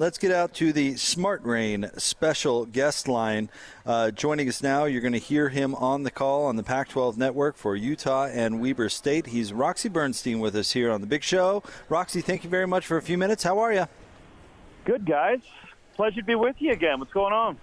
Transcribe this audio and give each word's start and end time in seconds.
let's 0.00 0.16
get 0.16 0.32
out 0.32 0.54
to 0.54 0.72
the 0.72 0.96
Smart 0.96 1.44
Rain 1.44 1.90
special 1.98 2.64
guest 2.64 3.06
line. 3.06 3.50
Uh, 3.84 4.10
joining 4.10 4.48
us 4.48 4.62
now, 4.62 4.86
you're 4.86 5.02
going 5.02 5.12
to 5.12 5.18
hear 5.18 5.50
him 5.50 5.74
on 5.74 6.04
the 6.04 6.10
call 6.10 6.46
on 6.46 6.56
the 6.56 6.62
Pac 6.62 6.88
12 6.88 7.18
network 7.18 7.58
for 7.58 7.76
Utah 7.76 8.24
and 8.24 8.62
Weber 8.62 8.88
State. 8.88 9.26
He's 9.26 9.52
Roxy 9.52 9.90
Bernstein 9.90 10.40
with 10.40 10.56
us 10.56 10.72
here 10.72 10.90
on 10.90 11.02
the 11.02 11.06
big 11.06 11.22
show. 11.22 11.62
Roxy, 11.90 12.22
thank 12.22 12.44
you 12.44 12.48
very 12.50 12.66
much 12.66 12.86
for 12.86 12.96
a 12.96 13.02
few 13.02 13.18
minutes. 13.18 13.42
How 13.42 13.58
are 13.58 13.74
you? 13.74 13.86
Good, 14.86 15.04
guys. 15.04 15.40
Pleasure 15.96 16.22
to 16.22 16.26
be 16.26 16.34
with 16.34 16.56
you 16.60 16.72
again. 16.72 16.98
What's 16.98 17.12
going 17.12 17.34
on? 17.34 17.58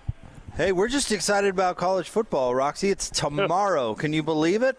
Hey, 0.55 0.71
we're 0.71 0.89
just 0.89 1.11
excited 1.11 1.49
about 1.49 1.75
college 1.75 2.07
football, 2.07 2.53
Roxy. 2.53 2.91
It's 2.91 3.09
tomorrow. 3.13 3.95
Can 3.95 4.13
you 4.13 4.21
believe 4.21 4.61
it? 4.61 4.77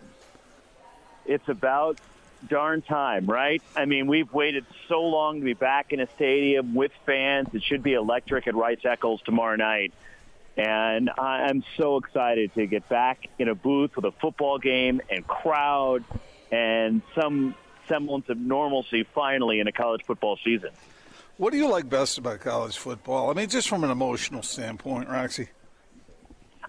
It's 1.26 1.48
about 1.48 1.98
darn 2.46 2.82
time, 2.82 3.26
right? 3.26 3.62
I 3.76 3.84
mean, 3.84 4.06
we've 4.06 4.32
waited 4.32 4.64
so 4.88 5.02
long 5.02 5.40
to 5.40 5.44
be 5.44 5.54
back 5.54 5.92
in 5.92 6.00
a 6.00 6.08
stadium 6.14 6.74
with 6.74 6.92
fans. 7.06 7.48
It 7.52 7.62
should 7.62 7.82
be 7.82 7.94
electric 7.94 8.46
at 8.46 8.54
Rice 8.54 8.84
Eccles 8.84 9.20
tomorrow 9.24 9.56
night. 9.56 9.92
And 10.56 11.10
I'm 11.16 11.62
so 11.76 11.98
excited 11.98 12.52
to 12.54 12.66
get 12.66 12.88
back 12.88 13.28
in 13.38 13.48
a 13.48 13.54
booth 13.54 13.94
with 13.96 14.04
a 14.04 14.12
football 14.12 14.58
game 14.58 15.00
and 15.08 15.26
crowd 15.26 16.04
and 16.50 17.02
some 17.14 17.54
semblance 17.86 18.28
of 18.28 18.38
normalcy 18.38 19.04
finally 19.14 19.60
in 19.60 19.68
a 19.68 19.72
college 19.72 20.02
football 20.04 20.38
season. 20.44 20.70
What 21.36 21.52
do 21.52 21.58
you 21.58 21.68
like 21.68 21.88
best 21.88 22.18
about 22.18 22.40
college 22.40 22.76
football? 22.76 23.30
I 23.30 23.34
mean, 23.34 23.48
just 23.48 23.68
from 23.68 23.84
an 23.84 23.90
emotional 23.90 24.42
standpoint, 24.42 25.08
Roxy. 25.08 25.48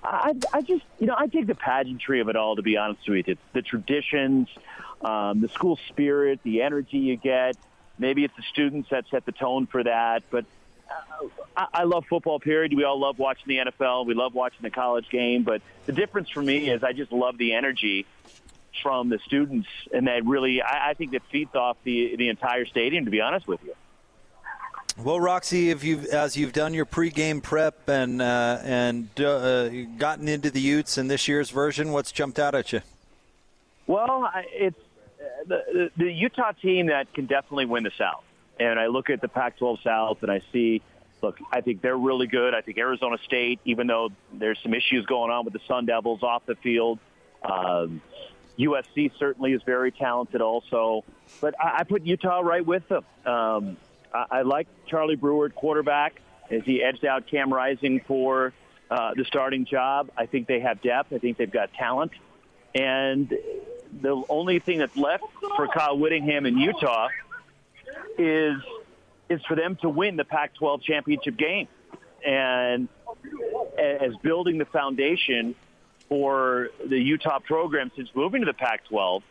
I, 0.03 0.33
I 0.53 0.61
just, 0.61 0.83
you 0.99 1.07
know, 1.07 1.15
I 1.17 1.27
dig 1.27 1.47
the 1.47 1.55
pageantry 1.55 2.21
of 2.21 2.29
it 2.29 2.35
all. 2.35 2.55
To 2.55 2.61
be 2.61 2.77
honest 2.77 3.07
with 3.07 3.27
you, 3.27 3.33
it's 3.33 3.41
the 3.53 3.61
traditions, 3.61 4.47
um, 5.01 5.41
the 5.41 5.49
school 5.49 5.77
spirit, 5.89 6.39
the 6.43 6.61
energy 6.61 6.97
you 6.97 7.17
get. 7.17 7.57
Maybe 7.97 8.23
it's 8.23 8.35
the 8.35 8.43
students 8.43 8.89
that 8.91 9.05
set 9.11 9.25
the 9.25 9.31
tone 9.31 9.67
for 9.67 9.83
that. 9.83 10.23
But 10.29 10.45
uh, 10.89 11.27
I, 11.55 11.67
I 11.73 11.83
love 11.83 12.05
football. 12.09 12.39
Period. 12.39 12.73
We 12.73 12.85
all 12.85 12.99
love 12.99 13.19
watching 13.19 13.45
the 13.47 13.71
NFL. 13.71 14.05
We 14.05 14.13
love 14.13 14.33
watching 14.33 14.61
the 14.61 14.71
college 14.71 15.09
game. 15.09 15.43
But 15.43 15.61
the 15.85 15.91
difference 15.91 16.29
for 16.29 16.41
me 16.41 16.69
is 16.69 16.83
I 16.83 16.93
just 16.93 17.11
love 17.11 17.37
the 17.37 17.53
energy 17.53 18.05
from 18.81 19.09
the 19.09 19.19
students, 19.25 19.67
and 19.91 20.07
that 20.07 20.25
really, 20.25 20.61
I, 20.61 20.91
I 20.91 20.93
think 20.93 21.11
that 21.11 21.23
feeds 21.31 21.53
off 21.55 21.77
the 21.83 22.15
the 22.15 22.29
entire 22.29 22.65
stadium. 22.65 23.05
To 23.05 23.11
be 23.11 23.19
honest 23.19 23.47
with 23.47 23.61
you. 23.63 23.73
Well, 24.97 25.19
Roxy, 25.19 25.69
if 25.69 25.83
you've 25.83 26.05
as 26.05 26.35
you've 26.35 26.51
done 26.51 26.73
your 26.73 26.85
pregame 26.85 27.41
prep 27.41 27.87
and 27.87 28.21
uh, 28.21 28.59
and 28.63 29.07
uh, 29.21 29.69
gotten 29.97 30.27
into 30.27 30.51
the 30.51 30.59
Utes 30.59 30.97
in 30.97 31.07
this 31.07 31.27
year's 31.27 31.51
version, 31.51 31.91
what's 31.91 32.11
jumped 32.11 32.37
out 32.37 32.55
at 32.55 32.73
you? 32.73 32.81
Well, 33.87 34.29
it's 34.51 34.79
the, 35.47 35.91
the 35.97 36.11
Utah 36.11 36.51
team 36.51 36.87
that 36.87 37.11
can 37.13 37.25
definitely 37.25 37.65
win 37.65 37.83
the 37.83 37.91
South. 37.97 38.23
And 38.59 38.79
I 38.79 38.87
look 38.87 39.09
at 39.09 39.21
the 39.21 39.27
Pac-12 39.27 39.83
South 39.83 40.21
and 40.21 40.31
I 40.31 40.41
see, 40.51 40.81
look, 41.21 41.39
I 41.51 41.61
think 41.61 41.81
they're 41.81 41.97
really 41.97 42.27
good. 42.27 42.53
I 42.53 42.61
think 42.61 42.77
Arizona 42.77 43.17
State, 43.25 43.59
even 43.65 43.87
though 43.87 44.09
there's 44.33 44.59
some 44.61 44.73
issues 44.73 45.05
going 45.05 45.31
on 45.31 45.45
with 45.45 45.53
the 45.53 45.61
Sun 45.67 45.85
Devils 45.85 46.23
off 46.23 46.45
the 46.45 46.55
field, 46.55 46.99
um, 47.43 48.01
USC 48.57 49.11
certainly 49.17 49.53
is 49.53 49.63
very 49.63 49.91
talented 49.91 50.41
also. 50.41 51.05
But 51.39 51.55
I, 51.59 51.79
I 51.79 51.83
put 51.83 52.05
Utah 52.05 52.41
right 52.41 52.65
with 52.65 52.87
them. 52.89 53.05
Um, 53.25 53.77
I, 54.13 54.25
I 54.31 54.41
like 54.41 54.67
Charlie 54.87 55.15
Brewer, 55.15 55.49
quarterback, 55.49 56.21
as 56.49 56.63
he 56.63 56.83
edged 56.83 57.05
out 57.05 57.27
Cam 57.27 57.53
Rising 57.53 58.01
for 58.07 58.53
uh, 58.89 59.13
the 59.15 59.25
starting 59.25 59.65
job. 59.65 60.09
I 60.17 60.25
think 60.25 60.47
they 60.47 60.59
have 60.61 60.81
depth. 60.81 61.13
I 61.13 61.19
think 61.19 61.37
they've 61.37 61.51
got 61.51 61.73
talent. 61.73 62.11
And 62.73 63.33
the 64.01 64.23
only 64.29 64.59
thing 64.59 64.79
that's 64.79 64.95
left 64.97 65.23
for 65.55 65.67
Kyle 65.67 65.97
Whittingham 65.97 66.45
in 66.45 66.57
Utah 66.57 67.09
is 68.17 68.57
is 69.29 69.41
for 69.47 69.55
them 69.55 69.75
to 69.75 69.89
win 69.89 70.15
the 70.15 70.23
Pac-12 70.23 70.81
championship 70.81 71.37
game, 71.37 71.67
and 72.25 72.87
as 73.77 74.15
building 74.23 74.57
the 74.57 74.65
foundation 74.65 75.53
for 76.07 76.69
the 76.83 76.97
Utah 76.97 77.37
program 77.39 77.91
since 77.95 78.09
moving 78.15 78.41
to 78.41 78.45
the 78.47 78.53
Pac-12 78.53 79.21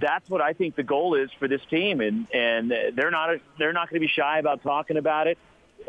that's 0.00 0.28
what 0.28 0.40
I 0.40 0.52
think 0.52 0.76
the 0.76 0.82
goal 0.82 1.14
is 1.14 1.30
for 1.38 1.46
this 1.46 1.60
team, 1.70 2.00
and 2.00 2.26
and 2.32 2.70
they're 2.94 3.10
not 3.10 3.38
they're 3.58 3.72
not 3.72 3.90
going 3.90 4.00
to 4.00 4.06
be 4.06 4.12
shy 4.12 4.38
about 4.38 4.62
talking 4.62 4.96
about 4.96 5.26
it, 5.26 5.38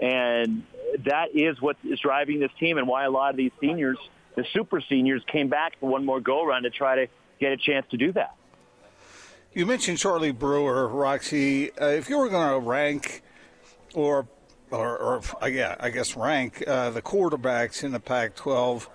and 0.02 0.64
that 1.06 1.36
is 1.36 1.62
what 1.62 1.78
is 1.84 2.00
driving 2.00 2.40
this 2.40 2.52
team, 2.60 2.78
and 2.78 2.88
why 2.88 3.06
a 3.06 3.12
lot 3.12 3.32
of 3.32 3.38
these 3.38 3.52
seniors, 3.60 3.98
the 4.36 4.46
super 4.54 4.82
seniors, 4.82 5.24
came 5.28 5.48
back 5.48 5.80
for 5.80 5.90
one 5.90 6.06
more 6.06 6.20
go 6.20 6.44
around 6.44 6.64
to 6.64 6.70
try 6.70 6.96
to 6.96 7.08
get 7.40 7.52
a 7.52 7.58
chance 7.58 7.86
to 7.92 7.98
do 7.98 8.12
that. 8.12 8.36
You 9.54 9.66
mentioned 9.66 9.98
Charlie 9.98 10.32
Brewer, 10.32 10.88
Roxy. 10.88 11.72
Uh, 11.72 11.88
if 11.88 12.10
you 12.10 12.18
were 12.18 12.30
going 12.30 12.62
to 12.62 12.68
rank, 12.68 13.22
or 13.94 14.28
or, 14.72 14.98
or 14.98 15.22
uh, 15.42 15.48
yeah, 15.48 15.76
I 15.80 15.90
guess 15.90 16.16
rank 16.16 16.64
uh, 16.68 16.90
the 16.92 17.02
quarterbacks 17.02 17.84
in 17.84 17.92
the 17.92 18.00
Pac-12, 18.00 18.88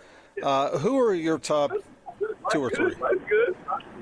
uh, 0.42 0.78
who 0.78 0.98
are 0.98 1.14
your 1.14 1.38
top 1.38 1.72
two 2.50 2.64
or 2.64 2.70
three? 2.70 2.94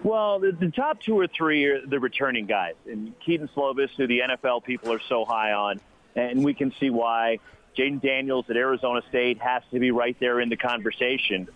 Well, 0.04 0.38
the, 0.38 0.52
the, 0.52 0.70
top 0.70 1.00
two 1.00 1.18
or 1.18 1.26
three 1.26 1.64
are 1.64 1.84
the 1.84 1.98
returning 1.98 2.44
guys, 2.44 2.74
and 2.86 3.18
Kedon 3.20 3.48
Slovis, 3.56 3.88
who 3.96 4.06
the 4.06 4.20
NFL 4.20 4.62
people 4.62 4.92
are 4.92 5.00
so 5.08 5.24
high 5.24 5.52
on, 5.52 5.80
and 6.14 6.44
we 6.44 6.52
can 6.52 6.72
see 6.78 6.90
why. 6.90 7.38
Jayden 7.76 8.00
Daniels 8.00 8.44
at 8.50 8.56
Arizona 8.56 9.00
State 9.08 9.40
has 9.40 9.62
to 9.72 9.80
be 9.80 9.90
right 9.90 10.16
there 10.20 10.40
in 10.40 10.48
the 10.50 10.56
conversation. 10.56 11.48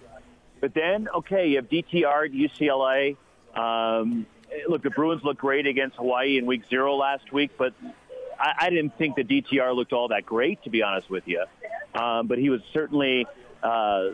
But 0.61 0.75
then, 0.75 1.09
okay, 1.15 1.49
you 1.49 1.57
have 1.57 1.69
DTR 1.69 2.25
at 2.27 2.33
UCLA. 2.33 3.17
Um, 3.55 4.27
look, 4.67 4.83
the 4.83 4.91
Bruins 4.91 5.23
looked 5.23 5.41
great 5.41 5.67
against 5.67 5.97
Hawaii 5.97 6.39
in 6.39 6.47
Week 6.47 6.63
Zero 6.69 6.97
last 6.97 7.31
week, 7.33 7.53
but 7.57 7.75
I, 8.41 8.53
I 8.63 8.71
didn't 8.71 8.97
think 8.97 9.15
the 9.15 9.25
DTR 9.25 9.77
looked 9.77 9.93
all 9.93 10.09
that 10.09 10.27
great, 10.27 10.63
to 10.65 10.71
be 10.71 10.83
honest 10.83 11.11
with 11.11 11.29
you. 11.29 11.45
Um, 11.95 12.27
but 12.27 12.39
he 12.39 12.51
was 12.51 12.63
certainly 12.73 13.27
uh, 13.63 14.09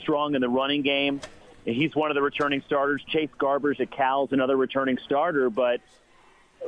strong 0.00 0.34
in 0.34 0.40
the 0.40 0.48
running 0.48 0.82
game. 0.82 1.20
He's 1.64 1.94
one 1.94 2.10
of 2.10 2.14
the 2.14 2.22
returning 2.22 2.62
starters. 2.66 3.02
Chase 3.08 3.30
Garbers 3.38 3.80
at 3.80 3.90
Cal's 3.90 4.32
another 4.32 4.56
returning 4.56 4.98
starter. 5.04 5.48
But 5.48 5.80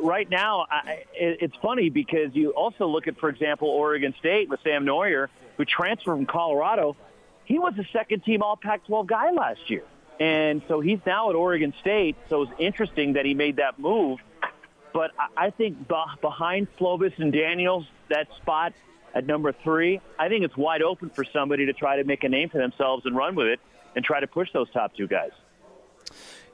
right 0.00 0.28
now, 0.28 0.66
I, 0.70 1.04
it's 1.14 1.56
funny 1.56 1.90
because 1.90 2.34
you 2.34 2.50
also 2.50 2.86
look 2.86 3.06
at, 3.06 3.18
for 3.18 3.28
example, 3.28 3.68
Oregon 3.68 4.14
State 4.18 4.48
with 4.48 4.60
Sam 4.62 4.86
Noyer, 4.86 5.28
who 5.56 5.64
transferred 5.64 6.16
from 6.16 6.26
Colorado. 6.26 6.96
He 7.44 7.58
was 7.58 7.74
a 7.78 7.84
second-team 7.92 8.42
All-Pac-12 8.42 9.06
guy 9.06 9.30
last 9.32 9.70
year. 9.70 9.84
And 10.18 10.62
so 10.66 10.80
he's 10.80 10.98
now 11.04 11.28
at 11.28 11.36
Oregon 11.36 11.74
State. 11.80 12.16
So 12.28 12.42
it's 12.42 12.52
interesting 12.58 13.12
that 13.14 13.26
he 13.26 13.34
made 13.34 13.56
that 13.56 13.78
move. 13.78 14.20
But 14.94 15.10
I 15.36 15.50
think 15.50 15.86
behind 15.88 16.68
Slovis 16.78 17.18
and 17.18 17.32
Daniels, 17.32 17.84
that 18.08 18.28
spot 18.40 18.72
at 19.14 19.26
number 19.26 19.52
three, 19.52 20.00
I 20.18 20.28
think 20.28 20.44
it's 20.44 20.56
wide 20.56 20.80
open 20.80 21.10
for 21.10 21.22
somebody 21.22 21.66
to 21.66 21.74
try 21.74 21.96
to 21.96 22.04
make 22.04 22.24
a 22.24 22.30
name 22.30 22.48
for 22.48 22.58
themselves 22.58 23.04
and 23.04 23.14
run 23.14 23.34
with 23.34 23.48
it 23.48 23.60
and 23.96 24.04
try 24.04 24.20
to 24.20 24.26
push 24.26 24.52
those 24.52 24.70
top 24.70 24.94
two 24.94 25.08
guys. 25.08 25.32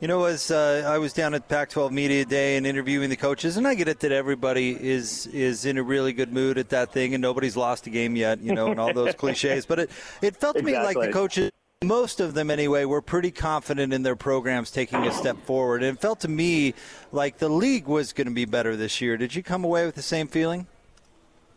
You 0.00 0.08
know, 0.08 0.24
as 0.24 0.50
uh, 0.50 0.82
I 0.84 0.98
was 0.98 1.12
down 1.12 1.32
at 1.32 1.48
Pac-12 1.48 1.92
Media 1.92 2.24
Day 2.24 2.56
and 2.56 2.66
interviewing 2.66 3.08
the 3.08 3.16
coaches, 3.16 3.56
and 3.56 3.68
I 3.68 3.74
get 3.74 3.86
it 3.86 4.00
that 4.00 4.10
everybody 4.10 4.70
is 4.70 5.28
is 5.28 5.64
in 5.64 5.78
a 5.78 5.82
really 5.82 6.12
good 6.12 6.32
mood 6.32 6.58
at 6.58 6.70
that 6.70 6.90
thing, 6.90 7.14
and 7.14 7.22
nobody's 7.22 7.56
lost 7.56 7.86
a 7.86 7.90
game 7.90 8.16
yet, 8.16 8.40
you 8.40 8.52
know, 8.52 8.68
and 8.72 8.80
all 8.80 8.92
those 8.92 9.14
cliches. 9.18 9.64
But 9.64 9.78
it 9.78 9.90
it 10.20 10.36
felt 10.36 10.56
to 10.56 10.60
exactly. 10.60 10.72
me 10.72 11.00
like 11.00 11.06
the 11.06 11.12
coaches 11.12 11.52
most 11.84 12.20
of 12.20 12.34
them 12.34 12.50
anyway 12.50 12.84
were 12.84 13.02
pretty 13.02 13.30
confident 13.30 13.92
in 13.92 14.02
their 14.02 14.16
programs 14.16 14.70
taking 14.70 15.04
a 15.04 15.12
step 15.12 15.36
forward 15.44 15.82
and 15.82 15.96
it 15.96 16.00
felt 16.00 16.20
to 16.20 16.28
me 16.28 16.74
like 17.10 17.38
the 17.38 17.48
league 17.48 17.86
was 17.86 18.12
going 18.12 18.26
to 18.26 18.32
be 18.32 18.44
better 18.44 18.76
this 18.76 19.00
year 19.00 19.16
did 19.16 19.34
you 19.34 19.42
come 19.42 19.64
away 19.64 19.84
with 19.84 19.96
the 19.96 20.02
same 20.02 20.28
feeling 20.28 20.64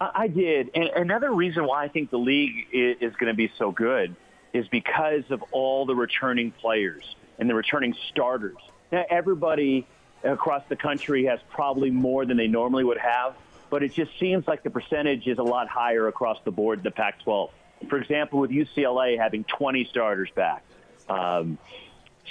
i 0.01 0.27
did 0.27 0.71
and 0.73 0.85
another 0.95 1.31
reason 1.31 1.65
why 1.65 1.83
i 1.83 1.87
think 1.87 2.09
the 2.09 2.17
league 2.17 2.65
is 2.71 3.13
going 3.17 3.31
to 3.31 3.35
be 3.35 3.51
so 3.57 3.71
good 3.71 4.15
is 4.55 4.67
because 4.69 5.23
of 5.31 5.43
all 5.51 5.85
the 5.85 5.93
returning 5.93 6.49
players 6.49 7.03
and 7.37 7.49
the 7.49 7.53
returning 7.53 7.93
starters. 8.09 8.55
Now, 8.89 9.03
everybody 9.09 9.85
across 10.23 10.63
the 10.69 10.77
country 10.77 11.25
has 11.25 11.39
probably 11.49 11.91
more 11.91 12.25
than 12.25 12.37
they 12.37 12.47
normally 12.47 12.85
would 12.85 12.97
have, 12.97 13.35
but 13.69 13.83
it 13.83 13.93
just 13.93 14.17
seems 14.17 14.47
like 14.47 14.63
the 14.63 14.69
percentage 14.69 15.27
is 15.27 15.39
a 15.39 15.43
lot 15.43 15.67
higher 15.67 16.07
across 16.07 16.37
the 16.45 16.51
board 16.51 16.79
in 16.79 16.83
the 16.83 16.91
Pac-12. 16.91 17.49
For 17.89 17.97
example, 17.97 18.39
with 18.39 18.49
UCLA 18.49 19.19
having 19.19 19.43
20 19.43 19.83
starters 19.91 20.29
back. 20.33 20.63
Um, 21.09 21.57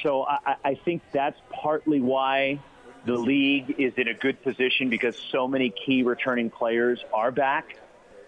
so 0.02 0.24
I, 0.24 0.56
I 0.64 0.74
think 0.82 1.02
that's 1.12 1.38
partly 1.50 2.00
why 2.00 2.58
the 3.04 3.16
league 3.16 3.74
is 3.78 3.92
in 3.98 4.08
a 4.08 4.14
good 4.14 4.42
position 4.42 4.88
because 4.88 5.14
so 5.30 5.46
many 5.46 5.70
key 5.70 6.02
returning 6.02 6.48
players 6.48 7.04
are 7.12 7.30
back. 7.30 7.76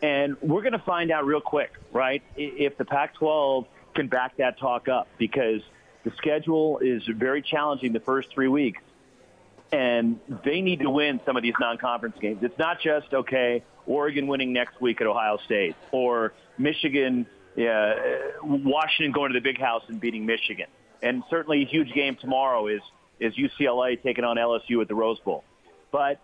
And 0.03 0.37
we're 0.43 0.61
going 0.61 0.75
to 0.75 0.79
find 0.79 1.11
out 1.11 1.25
real 1.25 1.41
quick, 1.41 1.73
right? 1.91 2.23
If 2.37 2.77
the 2.77 2.85
Pac-12 2.85 3.65
can 3.97 4.09
back 4.09 4.37
that 4.37 4.59
talk 4.59 4.89
up 4.89 5.09
because 5.19 5.63
the 6.05 6.13
schedule 6.17 6.79
is 6.79 7.03
very 7.09 7.43
challenging 7.43 7.93
the 7.93 8.01
first 8.01 8.31
three 8.33 8.49
weeks. 8.49 8.81
And 9.73 10.21
they 10.45 10.61
need 10.61 10.81
to 10.81 10.91
win 10.91 11.21
some 11.27 11.37
of 11.37 11.43
these 11.43 11.55
non-conference 11.59 12.17
games. 12.21 12.39
It's 12.43 12.59
not 12.59 12.81
just, 12.81 13.13
okay, 13.13 13.65
Oregon 13.87 14.29
winning 14.29 14.53
next 14.53 14.81
week 14.81 15.01
at 15.01 15.09
Ohio 15.09 15.39
State 15.45 15.75
or 15.91 16.33
Michigan, 16.57 17.27
uh, 17.59 17.95
Washington 18.43 19.11
going 19.11 19.33
to 19.33 19.39
the 19.39 19.43
big 19.43 19.61
house 19.61 19.83
and 19.89 20.01
beating 20.01 20.25
Michigan. 20.25 20.67
And 21.03 21.25
certainly 21.29 21.63
a 21.63 21.67
huge 21.67 21.93
game 21.93 22.15
tomorrow 22.15 22.69
is, 22.69 22.81
is 23.19 23.35
UCLA 23.35 24.01
taking 24.01 24.25
on 24.25 24.37
LSU 24.37 24.81
at 24.81 24.87
the 24.87 24.95
Rose 24.95 25.19
Bowl. 25.19 25.43
But 25.91 26.21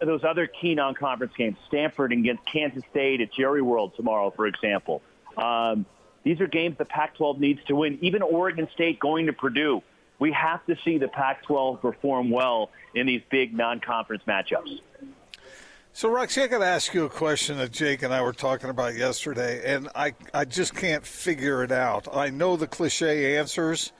those 0.00 0.24
other 0.24 0.48
key 0.48 0.74
non-conference 0.74 1.34
games, 1.36 1.56
Stanford 1.68 2.12
against 2.12 2.44
Kansas 2.46 2.82
State 2.90 3.20
at 3.20 3.32
Jerry 3.32 3.62
World 3.62 3.92
tomorrow, 3.96 4.32
for 4.34 4.46
example. 4.46 5.02
Um, 5.36 5.86
these 6.24 6.40
are 6.40 6.46
games 6.46 6.76
the 6.78 6.84
Pac-12 6.84 7.38
needs 7.38 7.62
to 7.64 7.76
win. 7.76 7.98
Even 8.02 8.22
Oregon 8.22 8.68
State 8.74 8.98
going 8.98 9.26
to 9.26 9.32
Purdue. 9.32 9.82
We 10.18 10.32
have 10.32 10.64
to 10.66 10.76
see 10.84 10.98
the 10.98 11.08
Pac-12 11.08 11.80
perform 11.80 12.30
well 12.30 12.70
in 12.94 13.06
these 13.06 13.22
big 13.30 13.54
non-conference 13.54 14.22
matchups. 14.26 14.80
So, 15.92 16.08
Roxy, 16.08 16.42
I 16.42 16.48
got 16.48 16.58
to 16.58 16.66
ask 16.66 16.92
you 16.92 17.04
a 17.04 17.08
question 17.08 17.58
that 17.58 17.70
Jake 17.70 18.02
and 18.02 18.12
I 18.12 18.20
were 18.20 18.32
talking 18.32 18.68
about 18.68 18.96
yesterday, 18.96 19.62
and 19.64 19.88
I, 19.94 20.14
I 20.32 20.44
just 20.44 20.74
can't 20.74 21.06
figure 21.06 21.62
it 21.62 21.70
out. 21.70 22.08
I 22.12 22.30
know 22.30 22.56
the 22.56 22.66
cliche 22.66 23.36
answers, 23.36 23.92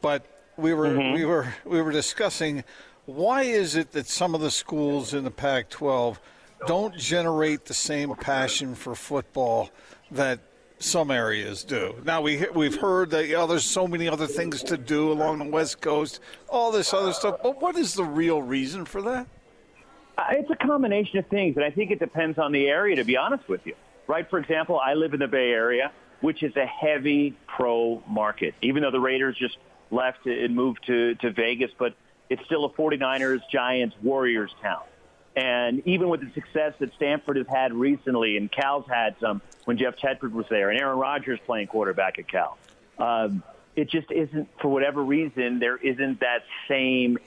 but 0.00 0.24
we 0.56 0.72
were 0.72 0.88
mm-hmm. 0.88 1.12
we 1.12 1.24
were 1.24 1.52
we 1.64 1.82
were 1.82 1.92
discussing 1.92 2.64
why 3.04 3.42
is 3.42 3.76
it 3.76 3.92
that 3.92 4.06
some 4.06 4.34
of 4.34 4.40
the 4.40 4.50
schools 4.50 5.14
in 5.14 5.24
the 5.24 5.30
Pac-12 5.30 6.16
don't 6.66 6.96
generate 6.96 7.64
the 7.66 7.74
same 7.74 8.14
passion 8.16 8.74
for 8.74 8.94
football 8.94 9.70
that 10.10 10.40
some 10.78 11.10
areas 11.10 11.64
do. 11.64 11.94
Now 12.04 12.20
we 12.20 12.46
we've 12.54 12.78
heard 12.78 13.10
that 13.10 13.32
oh, 13.34 13.46
there's 13.46 13.64
so 13.64 13.86
many 13.86 14.08
other 14.08 14.26
things 14.26 14.62
to 14.64 14.76
do 14.76 15.10
along 15.10 15.38
the 15.38 15.44
West 15.46 15.80
Coast, 15.80 16.20
all 16.48 16.70
this 16.70 16.92
other 16.92 17.12
stuff. 17.12 17.36
But 17.42 17.60
what 17.60 17.76
is 17.76 17.94
the 17.94 18.04
real 18.04 18.42
reason 18.42 18.84
for 18.84 19.02
that? 19.02 19.26
Uh, 20.18 20.24
it's 20.30 20.50
a 20.50 20.56
combination 20.56 21.18
of 21.18 21.26
things, 21.26 21.56
and 21.56 21.64
I 21.64 21.70
think 21.70 21.90
it 21.90 21.98
depends 21.98 22.38
on 22.38 22.52
the 22.52 22.68
area, 22.68 22.96
to 22.96 23.04
be 23.04 23.16
honest 23.16 23.48
with 23.48 23.66
you. 23.66 23.74
Right? 24.06 24.28
For 24.28 24.38
example, 24.38 24.78
I 24.78 24.94
live 24.94 25.14
in 25.14 25.20
the 25.20 25.26
Bay 25.26 25.50
Area, 25.50 25.92
which 26.20 26.42
is 26.42 26.56
a 26.56 26.64
heavy 26.64 27.36
pro 27.46 28.02
market, 28.08 28.54
even 28.62 28.82
though 28.82 28.90
the 28.90 29.00
Raiders 29.00 29.36
just 29.36 29.58
left 29.90 30.26
and 30.26 30.54
moved 30.54 30.86
to, 30.86 31.14
to 31.16 31.30
Vegas, 31.32 31.70
but 31.78 31.94
it's 32.30 32.44
still 32.44 32.64
a 32.64 32.70
49ers, 32.70 33.40
Giants, 33.50 33.96
Warriors 34.02 34.54
town. 34.62 34.82
And 35.36 35.86
even 35.86 36.08
with 36.08 36.20
the 36.20 36.32
success 36.32 36.72
that 36.78 36.94
Stanford 36.94 37.36
has 37.36 37.46
had 37.46 37.74
recently, 37.74 38.36
and 38.36 38.50
Cal's 38.50 38.86
had 38.88 39.16
some 39.20 39.42
when 39.66 39.76
Jeff 39.76 39.96
Tedford 39.96 40.32
was 40.32 40.46
there, 40.48 40.70
and 40.70 40.80
Aaron 40.80 40.98
Rodgers 40.98 41.38
playing 41.44 41.66
quarterback 41.66 42.18
at 42.18 42.26
Cal, 42.26 42.56
um, 42.98 43.42
it 43.74 43.90
just 43.90 44.10
isn't, 44.10 44.48
for 44.62 44.68
whatever 44.68 45.02
reason, 45.02 45.58
there 45.58 45.76
isn't 45.76 46.20
that 46.20 46.44
same 46.66 47.18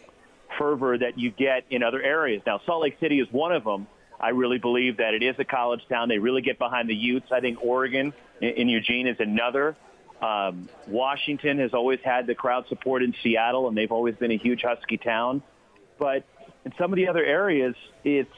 fervor 0.57 0.97
that 0.97 1.19
you 1.19 1.29
get 1.29 1.65
in 1.69 1.83
other 1.83 2.01
areas. 2.01 2.41
Now, 2.45 2.59
Salt 2.65 2.81
Lake 2.81 2.97
City 2.99 3.19
is 3.19 3.31
one 3.31 3.51
of 3.51 3.63
them. 3.63 3.85
I 4.19 4.29
really 4.29 4.57
believe 4.57 4.97
that 4.97 5.13
it 5.13 5.21
is 5.21 5.35
a 5.37 5.45
college 5.45 5.81
town. 5.87 6.09
They 6.09 6.17
really 6.17 6.41
get 6.41 6.57
behind 6.57 6.89
the 6.89 6.95
Utes. 6.95 7.31
I 7.31 7.39
think 7.39 7.63
Oregon 7.63 8.13
in 8.41 8.67
Eugene 8.67 9.07
is 9.07 9.17
another. 9.19 9.75
Um, 10.21 10.67
Washington 10.87 11.59
has 11.59 11.73
always 11.73 11.99
had 12.03 12.25
the 12.25 12.35
crowd 12.35 12.67
support 12.67 13.03
in 13.03 13.13
Seattle, 13.21 13.67
and 13.67 13.77
they've 13.77 13.91
always 13.91 14.15
been 14.15 14.31
a 14.31 14.37
huge 14.37 14.63
Husky 14.63 14.97
town. 14.97 15.43
But 15.97 16.25
in 16.65 16.73
some 16.77 16.91
of 16.91 16.97
the 16.97 17.07
other 17.07 17.23
areas, 17.23 17.75
it's 18.03 18.29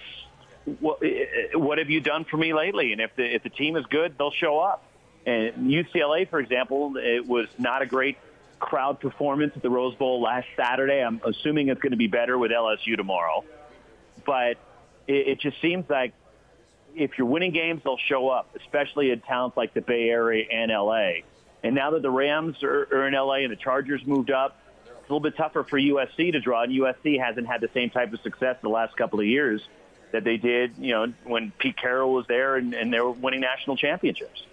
what, 0.66 1.78
have 1.78 1.90
you 1.90 2.02
done 2.02 2.26
for 2.26 2.38
me 2.38 2.54
lately? 2.54 2.92
And 2.92 3.02
if 3.02 3.16
the 3.16 3.24
if 3.24 3.44
the 3.44 3.50
team 3.50 3.76
is 3.76 3.86
good, 3.88 4.18
they'll 4.18 4.32
show 4.32 4.60
up. 4.60 4.84
And 5.26 5.72
UCLA, 5.72 6.30
for 6.30 6.40
example, 6.40 6.94
it 6.98 7.28
was 7.28 7.48
not 7.58 7.82
a 7.82 7.86
great 7.86 8.18
crowd 8.60 9.00
performance 9.00 9.54
at 9.56 9.62
the 9.62 9.70
Rose 9.70 9.96
Bowl 9.96 10.22
last 10.22 10.48
Saturday. 10.56 11.04
I'm 11.04 11.22
assuming 11.26 11.70
it's 11.70 11.82
going 11.82 11.92
to 11.92 11.98
be 11.98 12.08
better 12.08 12.38
with 12.38 12.52
LSU 12.52 12.96
tomorrow. 12.96 13.44
But 14.26 14.58
it, 15.08 15.28
it 15.28 15.40
just 15.40 15.60
seems 15.62 15.90
like 15.90 16.14
if 16.96 17.18
you're 17.18 17.28
winning 17.28 17.52
games, 17.52 17.82
they'll 17.84 17.98
show 17.98 18.30
up, 18.30 18.56
especially 18.56 19.12
in 19.12 19.22
towns 19.22 19.54
like 19.56 19.74
the 19.74 19.82
Bay 19.82 20.10
Area 20.10 20.46
and 20.52 20.72
LA. 20.72 21.24
And 21.64 21.76
now 21.76 21.92
that 21.92 22.02
the 22.02 22.10
Rams 22.10 22.64
are, 22.64 22.88
are 22.92 23.08
in 23.08 23.14
LA 23.14 23.36
and 23.36 23.52
the 23.52 23.56
Chargers 23.56 24.06
moved 24.06 24.32
up, 24.32 24.60
it's 24.86 25.10
a 25.10 25.14
little 25.14 25.20
bit 25.20 25.38
tougher 25.38 25.64
for 25.64 25.80
USC 25.80 26.32
to 26.32 26.40
draw. 26.40 26.64
And 26.64 26.74
USC 26.74 27.20
hasn't 27.20 27.48
had 27.48 27.62
the 27.62 27.70
same 27.74 27.90
type 27.90 28.14
of 28.14 28.20
success 28.22 28.58
the 28.62 28.70
last 28.70 28.96
couple 28.98 29.20
of 29.20 29.26
years 29.26 29.62
that 30.12 30.24
they 30.24 30.38
did, 30.38 30.74
you 30.78 30.92
know, 30.92 31.14
when 31.24 31.52
Pete 31.60 31.78
Carroll 31.78 32.14
was 32.14 32.26
there 32.28 32.56
and, 32.56 32.74
and 32.74 32.94
they 32.94 33.00
were 33.00 33.12
winning 33.12 33.42
national 33.42 33.78
championships. 33.78 34.44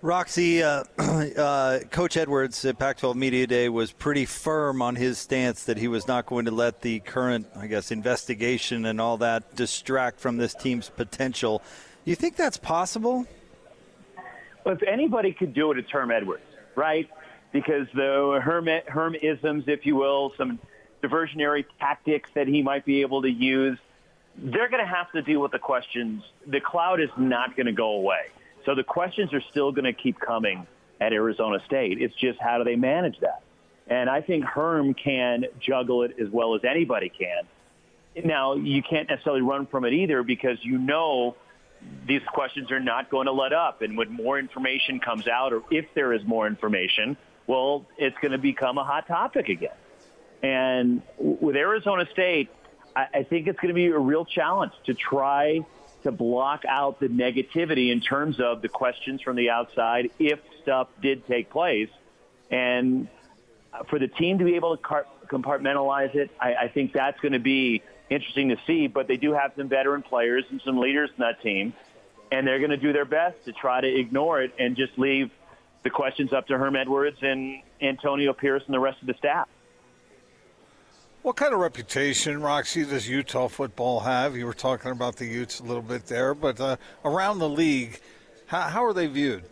Roxy, 0.00 0.62
uh, 0.62 0.84
uh, 0.98 1.80
Coach 1.90 2.16
Edwards 2.16 2.64
at 2.64 2.78
Pac 2.78 2.98
12 2.98 3.16
Media 3.16 3.46
Day 3.48 3.68
was 3.68 3.90
pretty 3.90 4.26
firm 4.26 4.80
on 4.80 4.94
his 4.94 5.18
stance 5.18 5.64
that 5.64 5.76
he 5.76 5.88
was 5.88 6.06
not 6.06 6.24
going 6.24 6.44
to 6.44 6.52
let 6.52 6.82
the 6.82 7.00
current, 7.00 7.48
I 7.56 7.66
guess, 7.66 7.90
investigation 7.90 8.86
and 8.86 9.00
all 9.00 9.16
that 9.18 9.56
distract 9.56 10.20
from 10.20 10.36
this 10.36 10.54
team's 10.54 10.88
potential. 10.88 11.62
You 12.04 12.14
think 12.14 12.36
that's 12.36 12.56
possible? 12.56 13.26
Well, 14.64 14.76
if 14.76 14.82
anybody 14.84 15.32
could 15.32 15.52
do 15.52 15.72
it, 15.72 15.78
it's 15.78 15.90
Herm 15.90 16.12
Edwards, 16.12 16.44
right? 16.76 17.08
Because 17.50 17.88
the 17.92 18.40
Herm, 18.40 18.68
Herm 18.86 19.16
isms, 19.20 19.64
if 19.66 19.84
you 19.84 19.96
will, 19.96 20.32
some 20.36 20.60
diversionary 21.02 21.64
tactics 21.78 22.30
that 22.34 22.48
he 22.48 22.62
might 22.62 22.84
be 22.84 23.02
able 23.02 23.22
to 23.22 23.30
use, 23.30 23.78
they're 24.36 24.68
going 24.68 24.84
to 24.84 24.90
have 24.90 25.10
to 25.12 25.22
deal 25.22 25.40
with 25.40 25.52
the 25.52 25.58
questions. 25.58 26.22
The 26.46 26.60
cloud 26.60 27.00
is 27.00 27.10
not 27.16 27.56
going 27.56 27.66
to 27.66 27.72
go 27.72 27.92
away 27.92 28.28
so 28.68 28.74
the 28.74 28.84
questions 28.84 29.32
are 29.32 29.40
still 29.50 29.72
going 29.72 29.86
to 29.86 29.94
keep 29.94 30.20
coming 30.20 30.66
at 31.00 31.14
Arizona 31.14 31.58
State. 31.64 32.02
It's 32.02 32.14
just 32.14 32.38
how 32.38 32.58
do 32.58 32.64
they 32.64 32.76
manage 32.76 33.18
that? 33.20 33.40
And 33.86 34.10
I 34.10 34.20
think 34.20 34.44
Herm 34.44 34.92
can 34.92 35.46
juggle 35.58 36.02
it 36.02 36.16
as 36.20 36.28
well 36.28 36.54
as 36.54 36.60
anybody 36.64 37.08
can. 37.08 37.44
Now, 38.26 38.56
you 38.56 38.82
can't 38.82 39.08
necessarily 39.08 39.40
run 39.40 39.66
from 39.66 39.86
it 39.86 39.94
either 39.94 40.22
because 40.22 40.58
you 40.62 40.76
know 40.76 41.34
these 42.06 42.20
questions 42.26 42.70
are 42.70 42.80
not 42.80 43.08
going 43.08 43.24
to 43.24 43.32
let 43.32 43.54
up. 43.54 43.80
And 43.80 43.96
when 43.96 44.12
more 44.12 44.38
information 44.38 45.00
comes 45.00 45.26
out, 45.26 45.54
or 45.54 45.62
if 45.70 45.86
there 45.94 46.12
is 46.12 46.22
more 46.26 46.46
information, 46.46 47.16
well, 47.46 47.86
it's 47.96 48.16
going 48.20 48.32
to 48.32 48.38
become 48.38 48.76
a 48.76 48.84
hot 48.84 49.06
topic 49.06 49.48
again. 49.48 49.70
And 50.42 51.02
with 51.18 51.56
Arizona 51.56 52.06
State, 52.12 52.50
I 52.96 53.22
think 53.22 53.46
it's 53.46 53.60
going 53.60 53.68
to 53.68 53.74
be 53.74 53.86
a 53.86 53.98
real 53.98 54.24
challenge 54.24 54.72
to 54.86 54.94
try 54.94 55.60
to 56.02 56.12
block 56.12 56.64
out 56.68 57.00
the 57.00 57.08
negativity 57.08 57.92
in 57.92 58.00
terms 58.00 58.40
of 58.40 58.62
the 58.62 58.68
questions 58.68 59.20
from 59.22 59.36
the 59.36 59.50
outside 59.50 60.10
if 60.18 60.40
stuff 60.62 60.88
did 61.00 61.26
take 61.26 61.50
place. 61.50 61.90
And 62.50 63.08
uh, 63.72 63.84
for 63.84 63.98
the 63.98 64.08
team 64.08 64.38
to 64.38 64.44
be 64.44 64.56
able 64.56 64.76
to 64.76 64.82
compartmentalize 65.26 66.14
it, 66.14 66.30
I, 66.40 66.54
I 66.54 66.68
think 66.68 66.92
that's 66.92 67.20
going 67.20 67.32
to 67.32 67.38
be 67.38 67.82
interesting 68.10 68.48
to 68.48 68.56
see. 68.66 68.86
But 68.86 69.06
they 69.06 69.16
do 69.16 69.32
have 69.32 69.52
some 69.56 69.68
veteran 69.68 70.02
players 70.02 70.44
and 70.50 70.60
some 70.64 70.78
leaders 70.78 71.10
in 71.16 71.22
that 71.22 71.42
team, 71.42 71.74
and 72.32 72.46
they're 72.46 72.58
going 72.58 72.70
to 72.70 72.76
do 72.76 72.92
their 72.92 73.04
best 73.04 73.44
to 73.44 73.52
try 73.52 73.80
to 73.80 73.88
ignore 73.88 74.42
it 74.42 74.54
and 74.58 74.76
just 74.76 74.98
leave 74.98 75.30
the 75.84 75.90
questions 75.90 76.32
up 76.32 76.48
to 76.48 76.58
Herm 76.58 76.74
Edwards 76.74 77.18
and 77.22 77.62
Antonio 77.80 78.32
Pierce 78.32 78.62
and 78.66 78.74
the 78.74 78.80
rest 78.80 79.00
of 79.00 79.06
the 79.06 79.14
staff. 79.18 79.48
What 81.22 81.34
kind 81.34 81.52
of 81.52 81.58
reputation, 81.58 82.40
Roxy, 82.40 82.84
does 82.84 83.08
Utah 83.08 83.48
football 83.48 84.00
have? 84.00 84.36
You 84.36 84.46
were 84.46 84.54
talking 84.54 84.92
about 84.92 85.16
the 85.16 85.26
Utes 85.26 85.58
a 85.58 85.64
little 85.64 85.82
bit 85.82 86.06
there, 86.06 86.32
but 86.32 86.60
uh, 86.60 86.76
around 87.04 87.40
the 87.40 87.48
league, 87.48 88.00
how, 88.46 88.62
how 88.62 88.84
are 88.84 88.92
they 88.92 89.08
viewed? 89.08 89.42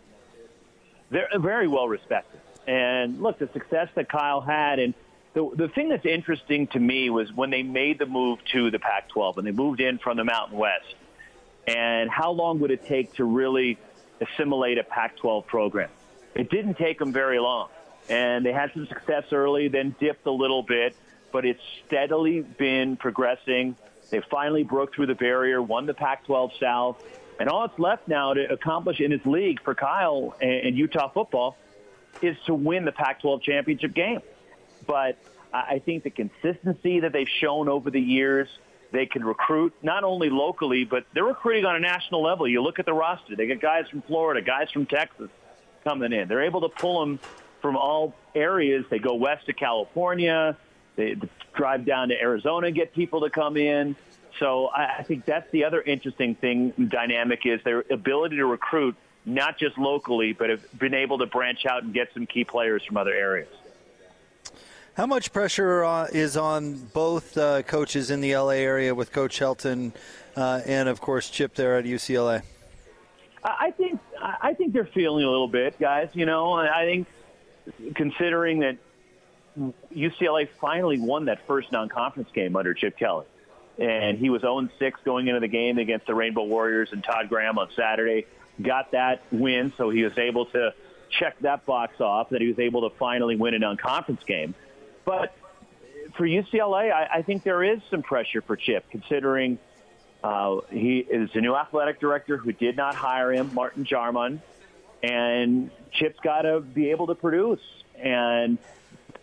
They're 1.11 1.29
very 1.39 1.67
well 1.67 1.89
respected. 1.89 2.41
And 2.69 3.21
look, 3.21 3.39
the 3.41 3.49
success 3.53 3.89
that 3.97 4.09
Kyle 4.09 4.41
had, 4.41 4.79
and 4.79 4.95
the, 5.35 5.51
the 5.55 5.69
thing 5.69 5.89
that's 5.89 6.07
interesting 6.07 6.69
to 6.69 6.79
me 6.79 7.11
was 7.11 7.33
when 7.33 7.51
they 7.51 7.65
made 7.65 7.99
the 7.99 8.07
move 8.07 8.39
to 8.53 8.71
the 8.71 8.79
Pac 8.79 9.09
12 9.09 9.39
and 9.39 9.47
they 9.47 9.53
moved 9.53 9.81
in 9.81 9.99
from 9.99 10.17
the 10.17 10.25
Mountain 10.25 10.57
West. 10.57 10.95
And 11.67 12.09
how 12.09 12.31
long 12.31 12.61
would 12.61 12.71
it 12.71 12.87
take 12.87 13.15
to 13.15 13.25
really 13.25 13.77
assimilate 14.21 14.79
a 14.79 14.85
Pac 14.85 15.17
12 15.17 15.47
program? 15.47 15.91
It 16.37 16.49
didn't 16.49 16.75
take 16.75 17.01
them 17.01 17.13
very 17.13 17.41
long. 17.41 17.71
And 18.09 18.47
they 18.47 18.53
had 18.53 18.73
some 18.73 18.87
success 18.87 19.25
early, 19.33 19.67
then 19.67 19.97
dipped 19.99 20.27
a 20.27 20.31
little 20.31 20.63
bit 20.63 20.95
but 21.33 21.45
it's 21.45 21.63
steadily 21.87 22.41
been 22.41 22.97
progressing. 22.97 23.77
They 24.11 24.21
finally 24.31 24.63
broke 24.63 24.95
through 24.95 25.07
the 25.07 25.15
barrier, 25.15 25.61
won 25.61 25.87
the 25.87 25.95
Pac-12 25.95 26.59
South, 26.61 27.03
and 27.39 27.49
all 27.49 27.67
that's 27.67 27.79
left 27.79 28.09
now 28.09 28.35
to 28.35 28.53
accomplish 28.53 29.01
in 29.01 29.11
his 29.11 29.25
league 29.27 29.61
for 29.63 29.75
Kyle 29.75 30.35
and, 30.41 30.77
Utah 30.77 31.09
football 31.09 31.57
is 32.23 32.37
to 32.47 32.55
win 32.55 32.85
the 32.85 32.93
Pac-12 32.93 33.43
championship 33.43 33.95
game. 33.95 34.21
But 34.87 35.19
I 35.53 35.81
think 35.85 36.05
the 36.05 36.11
consistency 36.11 37.01
that 37.01 37.13
they've 37.13 37.29
shown 37.29 37.69
over 37.69 37.91
the 37.91 38.01
years, 38.01 38.49
they 38.93 39.07
can 39.07 39.25
recruit 39.25 39.75
not 39.83 40.05
only 40.05 40.31
locally, 40.31 40.85
but 40.85 41.05
they're 41.13 41.25
recruiting 41.25 41.65
on 41.65 41.77
a 41.77 41.81
national 41.81 42.23
level. 42.23 42.47
You 42.49 42.63
look 42.63 42.79
at 42.79 42.87
the 42.87 42.95
roster; 42.95 43.37
they 43.37 43.47
got 43.47 43.61
guys 43.61 43.89
from 43.89 44.03
Florida, 44.03 44.41
guys 44.41 44.71
from 44.71 44.87
Texas 44.87 45.31
coming 45.85 46.13
in. 46.13 46.29
They're 46.29 46.45
able 46.45 46.63
to 46.63 46.69
pull 46.69 47.01
them 47.01 47.21
from 47.61 47.77
all 47.77 48.15
areas. 48.35 48.85
They 48.91 48.99
go 48.99 49.15
west 49.15 49.47
to 49.47 49.53
California. 49.53 50.57
They 50.97 51.17
drive 51.55 51.85
down 51.85 52.09
to 52.09 52.21
Arizona, 52.21 52.71
get 52.71 52.93
people 52.93 53.21
to 53.21 53.31
come 53.31 53.57
in. 53.57 53.97
So 54.39 54.67
I, 54.67 54.99
I 54.99 55.03
think 55.03 55.25
that's 55.25 55.51
the 55.51 55.65
other 55.65 55.81
interesting 55.81 56.35
thing, 56.35 56.73
dynamic 56.89 57.47
is 57.47 57.63
their 57.63 57.85
ability 57.91 58.37
to 58.37 58.47
recruit 58.47 58.97
not 59.25 59.59
just 59.59 59.77
locally, 59.77 60.33
but 60.33 60.51
have 60.51 60.79
been 60.79 60.95
able 60.95 61.19
to 61.19 61.27
branch 61.27 61.67
out 61.67 61.83
and 61.83 61.93
get 61.93 62.13
some 62.15 62.27
key 62.27 62.45
players 62.45 62.85
from 62.85 62.97
other 62.97 63.13
areas. 63.13 63.49
How 64.97 65.05
much 65.05 65.33
pressure 65.33 65.85
uh, 65.85 66.07
is 66.11 66.37
on 66.37 66.77
both 66.95 67.37
uh, 67.37 67.63
coaches 67.63 68.11
in 68.11 68.21
the 68.21 68.35
LA 68.35 68.53
area 68.53 68.95
with 68.95 69.13
Coach 69.13 69.39
Helton 69.39 69.93
uh, 70.37 70.63
and, 70.65 70.89
of 70.89 71.01
course, 71.01 71.29
Chip 71.29 71.55
there 71.55 71.77
at 71.77 71.85
UCLA? 71.85 72.43
I 73.45 73.71
think 73.73 74.01
I 74.21 74.55
think 74.55 74.73
they're 74.73 74.87
feeling 74.87 75.25
a 75.25 75.31
little 75.31 75.49
bit, 75.49 75.79
guys. 75.79 76.09
You 76.15 76.27
know, 76.27 76.55
I 76.55 76.85
think 76.85 77.07
considering 77.95 78.61
that 78.61 78.77
UCLA 79.95 80.49
finally 80.61 80.99
won 80.99 81.27
that 81.27 81.47
first 81.47 81.73
non-conference 81.73 82.31
game 82.35 82.57
under 82.57 82.75
Chip 82.75 82.99
Kelly. 82.99 83.27
and 83.79 84.19
he 84.19 84.31
was 84.31 84.43
0 84.43 84.69
6 84.79 85.01
going 85.05 85.29
into 85.29 85.41
the 85.41 85.49
game 85.49 85.79
against 85.79 86.07
the 86.07 86.15
Rainbow 86.15 86.45
Warriors 86.45 86.91
and 86.93 87.03
Todd 87.03 87.29
Graham 87.29 87.59
on 87.59 87.69
Saturday. 87.77 88.27
Got 88.61 88.93
that 88.93 89.23
win, 89.31 89.73
so 89.77 89.91
he 89.91 90.03
was 90.03 90.17
able 90.19 90.47
to 90.47 90.73
check 91.11 91.39
that 91.41 91.67
box 91.67 92.01
off 92.01 92.31
that 92.31 92.41
he 92.41 92.49
was 92.49 92.59
able 92.59 92.89
to 92.89 92.97
finally 92.97 93.37
win 93.37 93.55
a 93.55 93.59
non-conference 93.59 94.23
game. 94.25 94.55
But 95.05 95.35
for 96.17 96.27
UCLA, 96.27 96.93
I, 96.93 97.19
I 97.19 97.23
think 97.23 97.43
there 97.43 97.63
is 97.63 97.81
some 97.91 98.03
pressure 98.03 98.43
for 98.43 98.57
Chip, 98.57 98.91
considering 98.91 99.59
uh, 100.25 100.61
he 100.71 100.99
is 100.99 101.31
a 101.35 101.41
new 101.41 101.55
athletic 101.55 102.01
director 102.01 102.37
who 102.37 102.53
did 102.53 102.77
not 102.77 102.95
hire 102.95 103.33
him, 103.33 103.53
Martin 103.55 103.85
Jarmond, 103.85 104.41
and 105.03 105.71
Chip's 105.93 106.19
got 106.21 106.43
to 106.43 106.61
be 106.61 106.91
able 106.91 107.09
to 107.09 107.15
produce. 107.15 107.61
And 107.95 108.59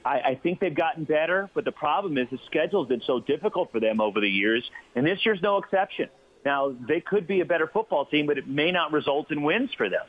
I, 0.05 0.19
I 0.19 0.39
think 0.41 0.59
they've 0.59 0.73
gotten 0.73 1.03
better, 1.05 1.49
but 1.53 1.65
the 1.65 1.71
problem 1.71 2.17
is 2.17 2.27
the 2.29 2.39
schedule's 2.47 2.87
been 2.87 3.01
so 3.05 3.19
difficult 3.19 3.71
for 3.71 3.79
them 3.79 4.01
over 4.01 4.19
the 4.19 4.29
years, 4.29 4.63
and 4.95 5.05
this 5.05 5.19
year's 5.25 5.41
no 5.41 5.57
exception. 5.57 6.09
Now, 6.45 6.75
they 6.87 6.99
could 6.99 7.25
be 7.25 7.39
a 7.39 7.45
better 7.45 7.67
football 7.67 8.05
team, 8.05 8.25
but 8.27 8.37
it 8.37 8.47
may 8.47 8.71
not 8.71 8.91
result 8.91 9.31
in 9.31 9.43
wins 9.43 9.71
for 9.77 9.89
them. 9.89 10.05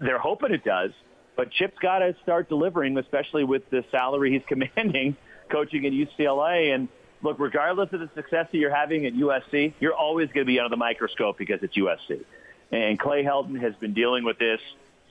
They're 0.00 0.18
hoping 0.18 0.52
it 0.52 0.64
does, 0.64 0.90
but 1.36 1.50
Chip's 1.52 1.78
got 1.78 2.00
to 2.00 2.16
start 2.22 2.48
delivering, 2.48 2.98
especially 2.98 3.44
with 3.44 3.68
the 3.70 3.84
salary 3.90 4.32
he's 4.32 4.42
commanding 4.48 5.16
coaching 5.50 5.84
at 5.86 5.92
UCLA. 5.92 6.74
And 6.74 6.88
look, 7.22 7.38
regardless 7.38 7.92
of 7.92 8.00
the 8.00 8.10
success 8.14 8.48
that 8.50 8.58
you're 8.58 8.74
having 8.74 9.06
at 9.06 9.12
USC, 9.12 9.74
you're 9.80 9.94
always 9.94 10.28
going 10.28 10.46
to 10.46 10.50
be 10.50 10.58
under 10.58 10.70
the 10.70 10.76
microscope 10.76 11.38
because 11.38 11.60
it's 11.62 11.76
USC. 11.76 12.24
And 12.72 12.98
Clay 12.98 13.24
Helton 13.24 13.60
has 13.60 13.74
been 13.76 13.94
dealing 13.94 14.24
with 14.24 14.38
this 14.38 14.60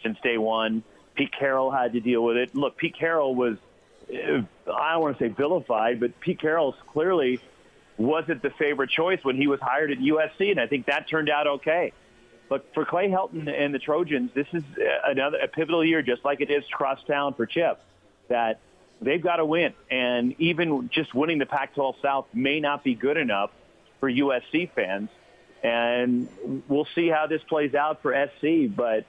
since 0.02 0.18
day 0.24 0.38
one. 0.38 0.84
Pete 1.16 1.32
Carroll 1.38 1.72
had 1.72 1.94
to 1.94 2.00
deal 2.00 2.24
with 2.24 2.38
it. 2.38 2.56
Look, 2.56 2.78
Pete 2.78 2.96
Carroll 2.98 3.36
was, 3.36 3.58
Uh, 4.12 4.42
I 4.72 4.94
don't 4.94 5.02
want 5.02 5.18
to 5.18 5.24
say 5.24 5.30
vilified, 5.30 6.00
but 6.00 6.20
Pete 6.20 6.40
Carroll 6.40 6.74
clearly 6.92 7.40
wasn't 7.98 8.42
the 8.42 8.50
favorite 8.52 8.90
choice 8.90 9.20
when 9.24 9.36
he 9.36 9.48
was 9.48 9.60
hired 9.60 9.92
at 9.92 10.00
USC, 10.00 10.52
and 10.52 10.60
I 10.60 10.68
think 10.68 10.86
that 10.88 11.10
turned 11.10 11.30
out 11.30 11.48
okay. 11.48 11.94
But 12.48 12.74
for 12.74 12.84
Clay 12.86 13.10
Helton 13.10 13.48
and 13.48 13.74
the 13.74 13.80
Trojans, 13.80 14.32
this 14.34 14.48
is 14.54 14.64
uh, 14.64 15.12
another 15.12 15.38
a 15.38 15.48
pivotal 15.48 15.86
year, 15.86 16.02
just 16.02 16.26
like 16.26 16.42
it 16.42 16.50
is 16.50 16.64
crosstown 16.72 17.36
for 17.36 17.46
Chip, 17.46 17.80
that 18.28 18.60
they've 19.02 19.22
got 19.22 19.36
to 19.36 19.46
win. 19.46 19.74
And 19.92 20.34
even 20.40 20.90
just 20.90 21.14
winning 21.14 21.38
the 21.38 21.46
Pac-12 21.46 22.02
South 22.02 22.26
may 22.34 22.60
not 22.60 22.84
be 22.84 22.96
good 22.96 23.18
enough 23.18 23.52
for 24.00 24.10
USC 24.10 24.72
fans. 24.72 25.10
And 25.62 26.28
we'll 26.68 26.88
see 26.96 27.10
how 27.10 27.28
this 27.28 27.44
plays 27.44 27.76
out 27.76 28.02
for 28.02 28.14
SC, 28.14 28.74
but 28.74 29.06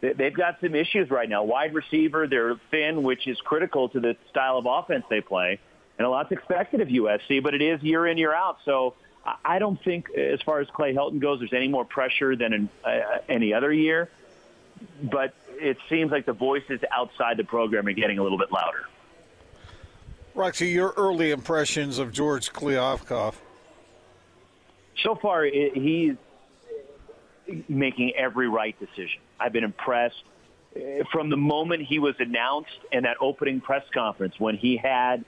they've 0.00 0.34
got 0.34 0.58
some 0.60 0.74
issues 0.74 1.10
right 1.10 1.28
now. 1.28 1.44
Wide 1.44 1.74
receiver, 1.74 2.26
they're 2.26 2.56
thin, 2.70 3.02
which 3.02 3.26
is 3.26 3.38
critical 3.40 3.88
to 3.90 4.00
the 4.00 4.16
style 4.30 4.58
of 4.58 4.66
offense 4.66 5.04
they 5.10 5.20
play. 5.20 5.58
And 5.98 6.06
a 6.06 6.10
lot's 6.10 6.32
expected 6.32 6.80
of 6.80 6.88
USC, 6.88 7.42
but 7.42 7.54
it 7.54 7.60
is 7.60 7.82
year 7.82 8.06
in, 8.06 8.16
year 8.16 8.34
out. 8.34 8.58
So 8.64 8.94
I 9.44 9.58
don't 9.58 9.82
think, 9.84 10.10
as 10.14 10.40
far 10.42 10.60
as 10.60 10.68
Clay 10.70 10.94
Helton 10.94 11.20
goes, 11.20 11.40
there's 11.40 11.52
any 11.52 11.68
more 11.68 11.84
pressure 11.84 12.34
than 12.36 12.52
in 12.54 12.68
uh, 12.84 13.18
any 13.28 13.52
other 13.52 13.72
year. 13.72 14.08
But 15.02 15.34
it 15.50 15.76
seems 15.90 16.10
like 16.10 16.24
the 16.24 16.32
voices 16.32 16.80
outside 16.90 17.36
the 17.36 17.44
program 17.44 17.86
are 17.86 17.92
getting 17.92 18.18
a 18.18 18.22
little 18.22 18.38
bit 18.38 18.50
louder. 18.50 18.86
Roxy, 20.34 20.68
your 20.68 20.94
early 20.96 21.32
impressions 21.32 21.98
of 21.98 22.12
George 22.12 22.50
Kliavkoff? 22.52 23.34
So 25.02 25.16
far, 25.16 25.44
he's 25.44 26.14
making 27.68 28.14
every 28.16 28.48
right 28.48 28.78
decision. 28.78 29.20
I've 29.40 29.52
been 29.52 29.64
impressed 29.64 30.22
uh, 30.76 31.04
from 31.10 31.30
the 31.30 31.36
moment 31.36 31.82
he 31.82 31.98
was 31.98 32.14
announced 32.18 32.78
in 32.92 33.04
that 33.04 33.16
opening 33.20 33.60
press 33.60 33.84
conference 33.92 34.34
when 34.38 34.56
he 34.56 34.76
had 34.76 35.24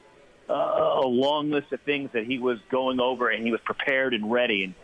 uh, 0.49 0.53
a 0.53 1.07
long 1.07 1.51
list 1.51 1.73
of 1.73 1.81
things 1.83 2.11
that 2.13 2.25
he 2.25 2.39
was 2.39 2.59
going 2.71 3.01
over 3.01 3.31
and 3.31 3.45
he 3.45 3.51
was 3.51 3.61
prepared 3.65 4.15
and 4.15 4.31
ready. 4.31 4.65
And, 4.65 4.75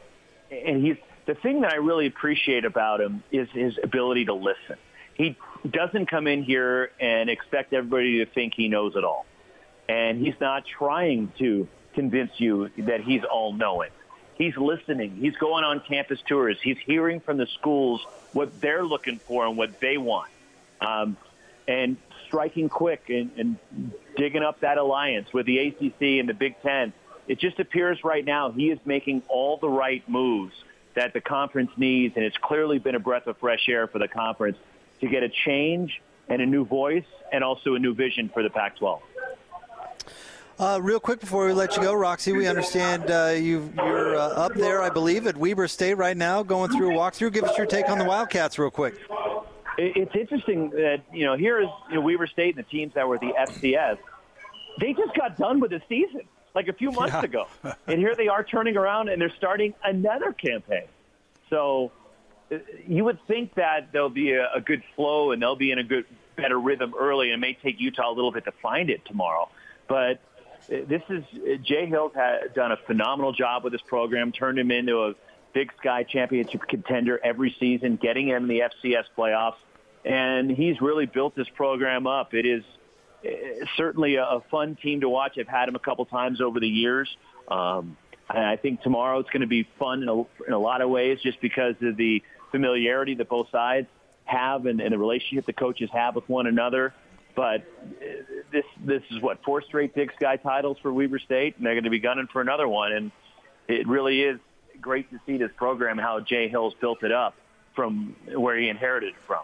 and 0.51 0.85
he's 0.85 0.97
the 1.27 1.35
thing 1.35 1.61
that 1.61 1.73
I 1.73 1.77
really 1.77 2.07
appreciate 2.07 2.65
about 2.65 3.01
him 3.01 3.23
is 3.31 3.49
his 3.53 3.75
ability 3.83 4.25
to 4.27 4.35
listen. 4.35 4.77
He 5.15 5.37
doesn't 5.69 6.07
come 6.09 6.27
in 6.27 6.43
here 6.43 6.91
and 7.01 7.29
expect 7.29 7.73
everybody 7.73 8.25
to 8.25 8.27
think 8.33 8.55
he 8.57 8.69
knows 8.69 8.95
it 8.97 9.05
all 9.05 9.27
and 9.89 10.25
he's 10.25 10.35
not 10.41 10.65
trying 10.67 11.33
to 11.39 11.67
convince 11.95 12.31
you 12.37 12.71
that 12.79 13.01
he's 13.01 13.23
all 13.31 13.53
knowing. 13.53 13.91
He's 14.39 14.57
listening. 14.57 15.17
He's 15.17 15.37
going 15.37 15.65
on 15.65 15.81
campus 15.81 16.21
tours. 16.27 16.59
He's 16.63 16.79
hearing 16.79 17.19
from 17.21 17.37
the 17.39 17.47
schools 17.47 18.07
what 18.33 18.61
they're 18.61 18.85
looking 18.85 19.19
for 19.19 19.45
and 19.45 19.57
what 19.57 19.81
they 19.81 19.99
want, 19.99 20.31
um, 20.81 21.17
and 21.67 21.97
striking 22.27 22.69
quick 22.69 23.11
and, 23.11 23.31
and 23.37 23.93
digging 24.17 24.43
up 24.45 24.61
that 24.61 24.79
alliance 24.79 25.33
with 25.33 25.47
the 25.47 25.59
ACC 25.59 26.21
and 26.21 26.29
the 26.29 26.35
Big 26.35 26.55
Ten. 26.63 26.93
It 27.27 27.41
just 27.41 27.59
appears 27.59 28.05
right 28.05 28.25
now 28.25 28.53
he 28.53 28.71
is 28.71 28.79
making 28.85 29.23
all 29.29 29.57
the 29.57 29.69
right 29.69 30.09
moves 30.09 30.55
that 30.95 31.13
the 31.13 31.21
conference 31.21 31.71
needs, 31.77 32.17
and 32.17 32.25
it's 32.25 32.37
clearly 32.39 32.79
been 32.79 32.95
a 32.95 33.01
breath 33.01 33.27
of 33.27 33.37
fresh 33.39 33.69
air 33.69 33.87
for 33.87 33.99
the 33.99 34.09
conference 34.09 34.57
to 35.01 35.09
get 35.09 35.23
a 35.23 35.29
change 35.29 36.01
and 36.29 36.41
a 36.41 36.47
new 36.47 36.65
voice 36.65 37.05
and 37.33 37.43
also 37.43 37.75
a 37.75 37.79
new 37.79 37.95
vision 37.95 38.29
for 38.29 38.43
the 38.43 38.51
Pac-12. 38.51 39.01
Uh, 40.59 40.81
real 40.83 40.99
quick 40.99 41.21
before 41.21 41.47
we 41.47 41.53
let 41.53 41.77
you 41.77 41.83
go, 41.83 41.95
Roxy, 41.95 42.33
we 42.33 42.49
understand 42.49 43.09
uh, 43.13 43.29
you 43.29 43.73
are 43.79 44.17
uh, 44.17 44.29
up 44.31 44.55
there, 44.55 44.83
I 44.83 44.91
believe, 44.91 45.29
at 45.29 45.37
Weber 45.37 45.69
State 45.69 45.95
right 45.95 46.17
now, 46.17 46.43
going 46.43 46.73
through 46.73 46.91
a 46.91 46.99
walkthrough. 46.99 47.33
Give 47.33 47.45
us 47.45 47.57
your 47.57 47.67
take 47.67 47.89
on 47.89 47.97
the 47.97 48.05
Wildcats, 48.05 48.59
real 48.59 48.71
quick. 48.71 48.97
It's 49.79 50.17
interesting 50.17 50.71
that 50.71 51.03
you 51.13 51.25
know 51.25 51.37
here 51.37 51.61
is 51.61 51.69
you 51.89 51.95
know, 51.95 52.01
Weber 52.01 52.27
State 52.27 52.57
and 52.57 52.65
the 52.65 52.69
teams 52.69 52.93
that 52.95 53.07
were 53.07 53.19
the 53.19 53.33
FCS. 53.39 53.99
They 54.81 54.95
just 54.95 55.15
got 55.15 55.37
done 55.37 55.61
with 55.61 55.71
the 55.71 55.81
season 55.89 56.23
like 56.57 56.67
a 56.67 56.73
few 56.73 56.91
months 56.91 57.15
yeah. 57.15 57.23
ago, 57.23 57.47
and 57.87 58.01
here 58.01 58.17
they 58.17 58.27
are 58.27 58.43
turning 58.43 58.77
around 58.77 59.11
and 59.11 59.23
they're 59.23 59.35
starting 59.37 59.75
another 59.85 60.33
campaign. 60.33 60.89
So 61.51 61.93
uh, 62.51 62.57
you 62.85 63.05
would 63.05 63.25
think 63.29 63.55
that 63.55 63.93
there'll 63.93 64.11
be 64.11 64.33
a, 64.33 64.51
a 64.53 64.61
good 64.61 64.83
flow 64.97 65.31
and 65.31 65.41
they'll 65.41 65.55
be 65.55 65.71
in 65.71 65.79
a 65.79 65.85
good, 65.85 66.07
better 66.35 66.59
rhythm 66.59 66.95
early, 66.99 67.31
and 67.31 67.35
it 67.35 67.47
may 67.47 67.57
take 67.63 67.79
Utah 67.79 68.11
a 68.11 68.13
little 68.13 68.33
bit 68.33 68.45
to 68.47 68.53
find 68.61 68.91
it 68.91 69.05
tomorrow. 69.05 69.49
But 69.87 70.21
this 70.69 71.03
is 71.09 71.25
Jay 71.65 71.87
Hill's 71.87 72.13
had 72.15 72.55
done 72.55 72.73
a 72.73 72.77
phenomenal 72.87 73.33
job 73.33 73.65
with 73.65 73.73
this 73.73 73.83
program, 73.87 74.33
turned 74.33 74.59
him 74.59 74.71
into 74.71 74.99
a 75.05 75.15
Big 75.55 75.73
Sky 75.81 76.03
championship 76.03 76.63
contender 76.69 77.19
every 77.23 77.55
season, 77.59 77.97
getting 77.97 78.29
him 78.29 78.45
in 78.45 78.49
the 78.49 78.61
FCS 78.61 79.05
playoffs, 79.17 79.57
and 80.05 80.51
he's 80.51 80.81
really 80.81 81.07
built 81.07 81.35
this 81.35 81.49
program 81.57 82.07
up. 82.07 82.35
It 82.35 82.47
is 82.47 82.63
eh, 83.25 83.65
certainly 83.77 84.17
a 84.17 84.43
fun 84.51 84.77
team 84.77 85.01
to 85.01 85.09
watch. 85.09 85.39
I've 85.39 85.49
had 85.49 85.69
him 85.69 85.75
a 85.75 85.81
couple 85.81 86.05
times 86.05 86.41
over 86.41 86.61
the 86.61 86.69
years. 86.69 87.09
Um, 87.49 87.97
and 88.29 88.45
I 88.45 88.57
think 88.57 88.83
tomorrow 88.83 89.19
it's 89.21 89.31
going 89.31 89.41
to 89.41 89.47
be 89.49 89.67
fun 89.79 90.03
in 90.03 90.09
a, 90.09 90.19
in 90.47 90.53
a 90.53 90.59
lot 90.59 90.83
of 90.83 90.91
ways, 90.91 91.19
just 91.23 91.41
because 91.41 91.75
of 91.81 91.97
the 91.97 92.23
familiarity 92.51 93.15
that 93.15 93.29
both 93.29 93.51
sides 93.51 93.87
have 94.25 94.67
and, 94.67 94.81
and 94.81 94.93
the 94.93 94.99
relationship 94.99 95.47
the 95.47 95.53
coaches 95.55 95.89
have 95.93 96.15
with 96.15 96.29
one 96.29 96.47
another. 96.47 96.93
But 97.35 97.65
this 98.53 98.65
this 98.85 99.03
is 99.11 99.21
what 99.21 99.43
four 99.45 99.63
straight 99.63 99.95
Big 99.95 100.13
Sky 100.15 100.37
titles 100.37 100.79
for 100.83 100.93
Weber 100.93 101.19
State, 101.19 101.57
and 101.57 101.67
they're 101.67 101.75
going 101.75 101.85
to 101.85 101.91
be 101.91 101.99
gunning 101.99 102.29
for 102.33 102.41
another 102.41 102.69
one. 102.69 102.93
And 102.93 103.13
it 103.69 103.87
really 103.87 104.23
is 104.23 104.39
great 104.81 105.11
to 105.11 105.21
see 105.27 105.37
this 105.37 105.51
program 105.57 105.99
how 105.99 106.21
Jay 106.21 106.49
Hill's 106.49 106.75
built 106.81 107.03
it 107.03 107.13
up 107.13 107.35
from 107.75 108.17
where 108.35 108.57
he 108.57 108.69
inherited 108.69 109.11
it 109.11 109.21
from. 109.27 109.43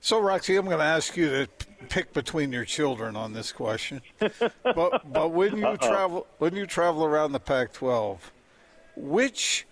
So, 0.00 0.20
Roxy, 0.20 0.56
I'm 0.56 0.66
going 0.66 0.78
to 0.78 0.84
ask 0.84 1.16
you 1.16 1.30
to 1.30 1.48
pick 1.88 2.12
between 2.12 2.52
your 2.52 2.66
children 2.66 3.16
on 3.16 3.32
this 3.32 3.52
question. 3.52 4.02
but 4.18 5.10
but 5.10 5.30
when 5.30 5.56
you 5.56 5.66
Uh-oh. 5.66 5.76
travel 5.76 6.26
when 6.38 6.54
you 6.54 6.66
travel 6.66 7.04
around 7.04 7.32
the 7.32 7.40
Pac-12, 7.40 8.18
which 8.96 9.66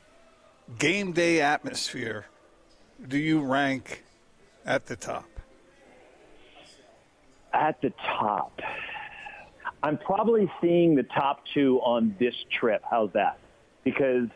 game 0.78 1.12
day 1.12 1.40
atmosphere 1.40 2.26
do 3.06 3.18
you 3.18 3.40
rank 3.40 4.04
at 4.64 4.86
the 4.86 4.96
top? 4.96 5.26
At 7.52 7.80
the 7.82 7.92
top. 8.18 8.60
I'm 9.82 9.98
probably 9.98 10.50
seeing 10.60 10.94
the 10.94 11.02
top 11.02 11.42
two 11.52 11.80
on 11.80 12.16
this 12.18 12.34
trip. 12.58 12.82
How's 12.88 13.12
that? 13.14 13.38
Because 13.84 14.28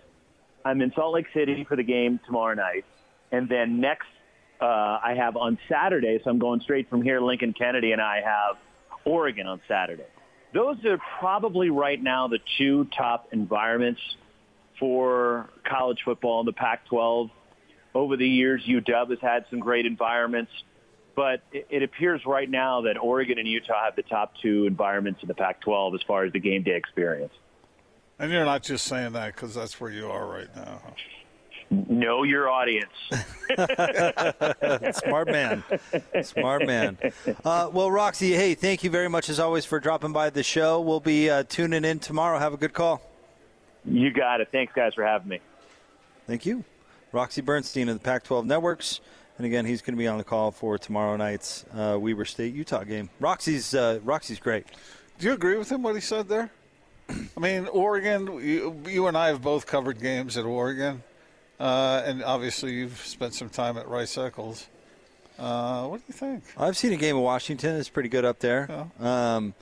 I'm 0.65 0.83
in 0.83 0.93
Salt 0.95 1.15
Lake 1.15 1.27
City 1.33 1.65
for 1.69 1.77
the 1.77 1.85
game 1.85 2.19
tomorrow 2.27 2.55
night. 2.55 2.85
And 3.31 3.49
then 3.49 3.81
next, 3.81 4.09
uh, 4.61 4.65
I 4.65 5.15
have 5.17 5.37
on 5.37 5.59
Saturday, 5.69 6.19
so 6.23 6.31
I'm 6.31 6.39
going 6.39 6.61
straight 6.61 6.91
from 6.91 7.03
here, 7.03 7.21
Lincoln 7.21 7.53
Kennedy, 7.53 7.93
and 7.93 8.01
I 8.01 8.21
have 8.23 8.57
Oregon 9.05 9.47
on 9.47 9.61
Saturday. 9.69 10.07
Those 10.53 10.85
are 10.85 10.99
probably 11.21 11.71
right 11.71 12.03
now 12.03 12.29
the 12.29 12.39
two 12.59 12.87
top 12.97 13.29
environments 13.33 14.01
for 14.81 15.51
college 15.65 15.99
football 16.05 16.41
in 16.41 16.47
the 16.47 16.53
Pac-12. 16.53 17.31
Over 17.95 18.17
the 18.17 18.29
years, 18.29 18.63
UW 18.67 19.11
has 19.11 19.19
had 19.21 19.45
some 19.51 19.61
great 19.61 19.87
environments. 19.87 20.51
But 21.17 21.41
it, 21.51 21.67
it 21.71 21.83
appears 21.83 22.25
right 22.27 22.49
now 22.49 22.83
that 22.83 22.99
Oregon 22.99 23.39
and 23.39 23.49
Utah 23.49 23.85
have 23.85 23.97
the 23.97 24.03
top 24.03 24.35
two 24.41 24.67
environments 24.67 25.23
in 25.23 25.29
the 25.29 25.35
Pac-12 25.35 25.95
as 25.95 26.03
far 26.03 26.25
as 26.25 26.33
the 26.33 26.39
game 26.39 26.63
day 26.63 26.77
experience. 26.77 27.33
And 28.19 28.31
you're 28.31 28.45
not 28.45 28.63
just 28.63 28.87
saying 28.87 29.13
that 29.13 29.35
because 29.35 29.55
that's 29.55 29.81
where 29.81 29.91
you 29.91 30.09
are 30.09 30.27
right 30.27 30.55
now. 30.55 30.81
Huh? 30.85 30.91
Know 31.69 32.23
your 32.23 32.49
audience. 32.49 32.93
Smart 35.05 35.27
man. 35.29 35.65
Smart 36.23 36.67
man. 36.67 36.97
Uh, 37.45 37.71
well, 37.73 37.91
Roxy, 37.91 38.35
hey, 38.35 38.55
thank 38.55 38.85
you 38.85 38.91
very 38.91 39.09
much 39.09 39.29
as 39.29 39.41
always 39.41 39.65
for 39.65 39.81
dropping 39.81 40.13
by 40.13 40.31
the 40.31 40.45
show. 40.45 40.81
We'll 40.81 41.01
be 41.01 41.29
uh, 41.29 41.43
tuning 41.49 41.85
in 41.85 41.99
tomorrow. 41.99 42.39
Have 42.39 42.53
a 42.53 42.57
good 42.57 42.73
call. 42.73 43.03
You 43.85 44.13
got 44.13 44.41
it. 44.41 44.49
Thanks, 44.53 44.73
guys, 44.75 44.95
for 44.95 45.05
having 45.05 45.29
me. 45.29 45.41
Thank 46.27 46.47
you. 46.47 46.65
Roxy 47.13 47.41
Bernstein 47.41 47.89
of 47.89 47.99
the 47.99 48.05
Pac 48.05 48.25
12 48.25 48.47
Networks. 48.47 49.01
And 49.39 49.47
again, 49.47 49.67
he's 49.67 49.83
going 49.83 49.95
to 49.95 49.99
be 49.99 50.07
on 50.07 50.19
the 50.19 50.25
call 50.25 50.51
for 50.51 50.79
tomorrow 50.79 51.17
night's 51.17 51.65
uh, 51.75 51.99
Weber 52.01 52.25
State 52.25 52.55
Utah 52.55 52.85
game. 52.85 53.11
Roxy's 53.21 53.75
uh, 53.75 54.01
Roxy's 54.03 54.39
great. 54.39 54.67
Do 55.19 55.27
you 55.27 55.33
agree 55.35 55.57
with 55.57 55.71
him 55.71 55.83
what 55.83 55.95
he 55.95 56.01
said 56.01 56.29
there? 56.29 56.51
I 57.09 57.41
mean, 57.41 57.67
Oregon. 57.67 58.27
You, 58.41 58.81
you 58.87 59.07
and 59.07 59.17
I 59.17 59.29
have 59.29 59.43
both 59.43 59.67
covered 59.67 60.01
games 60.01 60.37
at 60.37 60.45
Oregon, 60.45 61.03
uh, 61.61 62.03
and 62.05 62.25
obviously 62.25 62.73
you've 62.73 62.99
spent 62.99 63.35
some 63.35 63.49
time 63.49 63.77
at 63.77 63.89
Rice 63.89 64.17
Eccles. 64.17 64.67
Uh, 65.39 65.87
what 65.87 65.99
do 65.99 66.05
you 66.09 66.15
think? 66.15 66.45
I've 66.57 66.77
seen 66.77 66.93
a 66.93 66.97
game 66.97 67.17
of 67.17 67.23
Washington. 67.23 67.77
It's 67.77 67.91
pretty 67.91 68.09
good 68.09 68.25
up 68.25 68.39
there. 68.39 68.89
Yeah. 69.01 69.37
Um, 69.37 69.55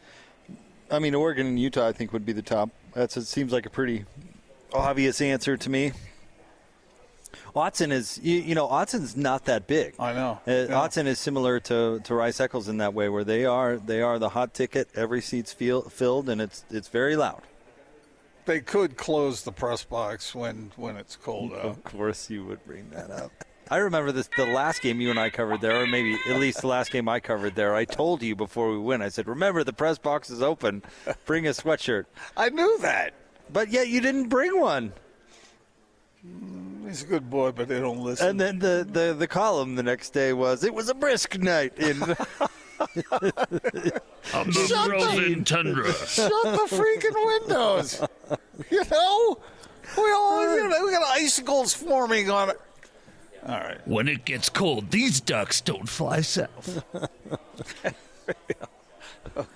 I 0.90 1.00
mean, 1.00 1.14
Oregon 1.14 1.48
and 1.48 1.58
Utah, 1.58 1.88
I 1.88 1.92
think, 1.92 2.12
would 2.12 2.24
be 2.24 2.32
the 2.32 2.42
top. 2.42 2.70
That's 2.92 3.16
it 3.16 3.26
seems 3.26 3.52
like 3.52 3.66
a 3.66 3.70
pretty 3.70 4.04
obvious 4.72 5.20
answer 5.20 5.56
to 5.56 5.70
me. 5.70 5.92
Autzen 7.54 7.92
is, 7.92 8.18
you, 8.22 8.38
you 8.40 8.54
know, 8.54 8.66
Autzen's 8.68 9.16
not 9.16 9.44
that 9.46 9.66
big. 9.66 9.94
I 9.98 10.12
know. 10.12 10.40
Uh, 10.46 10.52
Yeah. 10.68 10.88
Is 11.06 11.18
similar 11.18 11.60
to, 11.60 12.00
to 12.00 12.14
Rice 12.14 12.40
Eccles 12.40 12.68
in 12.68 12.78
that 12.78 12.94
way, 12.94 13.08
where 13.08 13.24
they 13.24 13.44
are 13.44 13.76
they 13.76 14.00
are 14.02 14.18
the 14.18 14.30
hot 14.30 14.54
ticket. 14.54 14.88
Every 14.94 15.20
seat's 15.20 15.52
feel, 15.52 15.82
filled, 15.82 16.28
and 16.28 16.40
it's 16.40 16.64
it's 16.70 16.88
very 16.88 17.16
loud. 17.16 17.42
They 18.46 18.60
could 18.60 18.96
close 18.96 19.42
the 19.42 19.52
press 19.52 19.84
box 19.84 20.34
when 20.34 20.72
when 20.76 20.96
it's 20.96 21.16
cold 21.16 21.52
out. 21.52 21.60
Of 21.64 21.84
course, 21.84 22.28
you 22.30 22.44
would 22.44 22.64
bring 22.66 22.90
that 22.90 23.10
up. 23.10 23.32
I 23.70 23.78
remember 23.78 24.12
this 24.12 24.28
the 24.36 24.44
last 24.44 24.82
game 24.82 25.00
you 25.00 25.08
and 25.10 25.18
I 25.18 25.30
covered 25.30 25.62
there, 25.62 25.82
or 25.82 25.86
maybe 25.86 26.18
at 26.28 26.38
least 26.38 26.60
the 26.60 26.66
last 26.66 26.90
game 26.90 27.08
I 27.08 27.18
covered 27.20 27.54
there. 27.54 27.74
I 27.74 27.86
told 27.86 28.22
you 28.22 28.36
before 28.36 28.70
we 28.70 28.78
went. 28.78 29.02
I 29.02 29.08
said, 29.08 29.26
"Remember, 29.26 29.64
the 29.64 29.72
press 29.72 29.96
box 29.96 30.28
is 30.28 30.42
open. 30.42 30.82
Bring 31.24 31.46
a 31.46 31.50
sweatshirt." 31.50 32.04
I 32.36 32.50
knew 32.50 32.78
that. 32.80 33.14
But 33.52 33.70
yet 33.70 33.88
you 33.88 34.00
didn't 34.02 34.28
bring 34.28 34.60
one. 34.60 34.92
He's 36.86 37.02
a 37.02 37.06
good 37.06 37.30
boy, 37.30 37.52
but 37.52 37.68
they 37.68 37.80
don't 37.80 38.00
listen. 38.00 38.28
And 38.28 38.40
then 38.40 38.58
the, 38.58 38.86
the, 38.90 39.14
the 39.14 39.26
column 39.26 39.74
the 39.76 39.82
next 39.82 40.10
day 40.10 40.32
was, 40.32 40.64
"It 40.64 40.74
was 40.74 40.88
a 40.88 40.94
brisk 40.94 41.38
night 41.38 41.78
in." 41.78 42.02
On 44.34 44.46
the 44.48 44.86
frozen 44.88 45.44
tundra. 45.44 45.92
Shut 45.92 46.30
the 46.42 46.76
freaking 46.76 47.40
windows. 47.40 48.02
You 48.70 48.82
know, 48.90 49.38
we 49.96 50.12
all 50.12 50.56
you 50.56 50.68
know, 50.68 50.84
we 50.84 50.90
got 50.90 51.04
icicles 51.04 51.72
forming 51.72 52.30
on 52.30 52.50
it. 52.50 52.60
All 53.46 53.58
right. 53.58 53.86
When 53.86 54.08
it 54.08 54.24
gets 54.24 54.48
cold, 54.48 54.90
these 54.90 55.20
ducks 55.20 55.60
don't 55.60 55.88
fly 55.88 56.20
south. 56.20 56.82
Okay. 59.36 59.46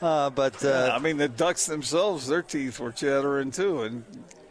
Uh, 0.00 0.30
but 0.30 0.64
uh, 0.64 0.92
I 0.94 0.98
mean, 0.98 1.16
the 1.16 1.28
ducks 1.28 1.66
themselves, 1.66 2.26
their 2.26 2.42
teeth 2.42 2.80
were 2.80 2.92
chattering 2.92 3.50
too, 3.50 3.82
and 3.82 4.04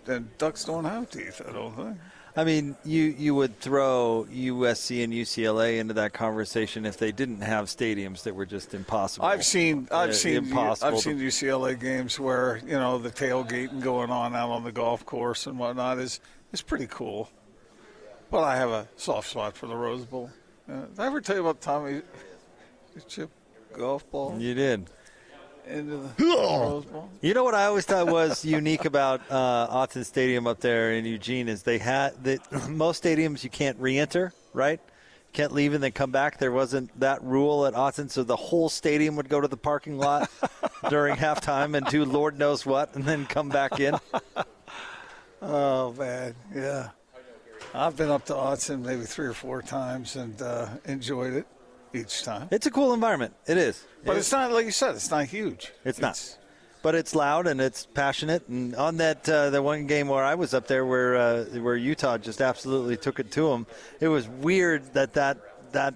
and 0.07 0.35
ducks 0.37 0.65
don't 0.65 0.85
have 0.85 1.09
teeth. 1.09 1.41
I 1.47 1.51
don't 1.51 1.75
think. 1.75 1.97
I 2.37 2.43
mean, 2.43 2.75
you 2.83 3.03
you 3.17 3.33
would 3.35 3.59
throw 3.61 4.27
USC 4.29 5.03
and 5.03 5.13
UCLA 5.13 5.79
into 5.79 5.93
that 5.93 6.11
conversation 6.11 6.85
if 6.85 6.97
they 6.97 7.13
didn't 7.13 7.41
have 7.41 7.67
stadiums 7.67 8.23
that 8.23 8.35
were 8.35 8.45
just 8.45 8.73
impossible. 8.73 9.25
I've 9.25 9.45
seen 9.45 9.87
I've 9.91 10.09
Uh, 10.09 10.13
seen 10.13 10.35
impossible 10.37 10.87
I've 10.89 10.95
to- 10.95 11.01
seen 11.01 11.17
UCLA 11.19 11.79
games 11.79 12.19
where 12.19 12.57
you 12.65 12.73
know 12.73 12.97
the 12.97 13.09
tailgating 13.09 13.79
going 13.81 14.09
on 14.09 14.35
out 14.35 14.49
on 14.51 14.63
the 14.65 14.71
golf 14.73 15.05
course 15.05 15.47
and 15.47 15.57
whatnot 15.57 15.97
is 15.99 16.19
is 16.51 16.61
pretty 16.61 16.87
cool. 16.87 17.29
But 18.29 18.43
I 18.43 18.57
have 18.57 18.69
a 18.69 18.87
soft 18.97 19.29
spot 19.29 19.55
for 19.55 19.67
the 19.67 19.75
Rose 19.75 20.03
Bowl. 20.03 20.29
Uh, 20.69 20.81
did 20.87 20.99
I 20.99 21.05
ever 21.05 21.21
tell 21.21 21.35
you 21.37 21.41
about 21.41 21.61
Tommy 21.61 22.01
chip 23.07 23.29
golf 23.71 24.09
ball 24.11 24.35
You 24.39 24.53
did. 24.55 24.87
Into 25.67 25.97
the 25.97 26.25
Rose 26.25 26.85
Bowl? 26.85 27.09
You 27.21 27.33
know 27.33 27.43
what 27.43 27.55
I 27.55 27.65
always 27.65 27.85
thought 27.85 28.07
was 28.07 28.45
unique 28.45 28.85
about 28.85 29.21
uh, 29.29 29.67
Autzen 29.67 30.05
Stadium 30.05 30.47
up 30.47 30.59
there 30.59 30.93
in 30.93 31.05
Eugene 31.05 31.47
is 31.47 31.63
they 31.63 31.77
had 31.77 32.23
that 32.23 32.69
most 32.69 33.03
stadiums 33.03 33.43
you 33.43 33.49
can't 33.49 33.77
re-enter, 33.79 34.33
right? 34.53 34.79
You 34.79 35.33
can't 35.33 35.51
leave 35.51 35.73
and 35.73 35.83
then 35.83 35.91
come 35.91 36.11
back. 36.11 36.39
There 36.39 36.51
wasn't 36.51 36.97
that 36.99 37.23
rule 37.23 37.65
at 37.65 37.73
Autzen, 37.73 38.09
so 38.09 38.23
the 38.23 38.35
whole 38.35 38.69
stadium 38.69 39.15
would 39.15 39.29
go 39.29 39.41
to 39.41 39.47
the 39.47 39.57
parking 39.57 39.97
lot 39.97 40.29
during 40.89 41.15
halftime 41.15 41.75
and 41.75 41.85
do 41.87 42.05
Lord 42.05 42.37
knows 42.37 42.65
what, 42.65 42.95
and 42.95 43.03
then 43.03 43.25
come 43.25 43.49
back 43.49 43.79
in. 43.79 43.95
Oh 45.41 45.93
man, 45.93 46.33
yeah. 46.55 46.89
I've 47.73 47.95
been 47.95 48.09
up 48.09 48.25
to 48.25 48.33
Autzen 48.33 48.83
maybe 48.83 49.03
three 49.03 49.27
or 49.27 49.33
four 49.33 49.61
times 49.61 50.15
and 50.15 50.41
uh, 50.41 50.67
enjoyed 50.85 51.33
it 51.33 51.45
each 51.95 52.23
time. 52.23 52.47
It's 52.51 52.65
a 52.65 52.71
cool 52.71 52.93
environment. 52.93 53.33
It 53.47 53.57
is, 53.57 53.83
But 54.05 54.17
it's 54.17 54.31
not 54.31 54.51
like 54.51 54.65
you 54.65 54.71
said. 54.71 54.95
It's 54.95 55.09
not 55.11 55.25
huge. 55.25 55.71
It's 55.83 55.99
not. 55.99 56.37
but 56.83 56.93
it's 56.95 57.15
loud 57.15 57.47
and 57.47 57.59
it's 57.59 57.85
passionate. 57.87 58.47
And 58.47 58.75
on 58.75 58.97
that 58.97 59.27
uh, 59.27 59.49
the 59.49 59.61
one 59.61 59.87
game 59.87 60.07
where 60.07 60.23
I 60.23 60.35
was 60.35 60.53
up 60.53 60.67
there, 60.67 60.85
where 60.85 61.15
uh, 61.15 61.45
where 61.59 61.75
Utah 61.75 62.17
just 62.17 62.41
absolutely 62.41 62.97
took 62.97 63.19
it 63.19 63.31
to 63.31 63.49
them, 63.49 63.65
it 63.99 64.07
was 64.07 64.27
weird 64.27 64.93
that 64.93 65.13
that 65.13 65.37
that 65.71 65.95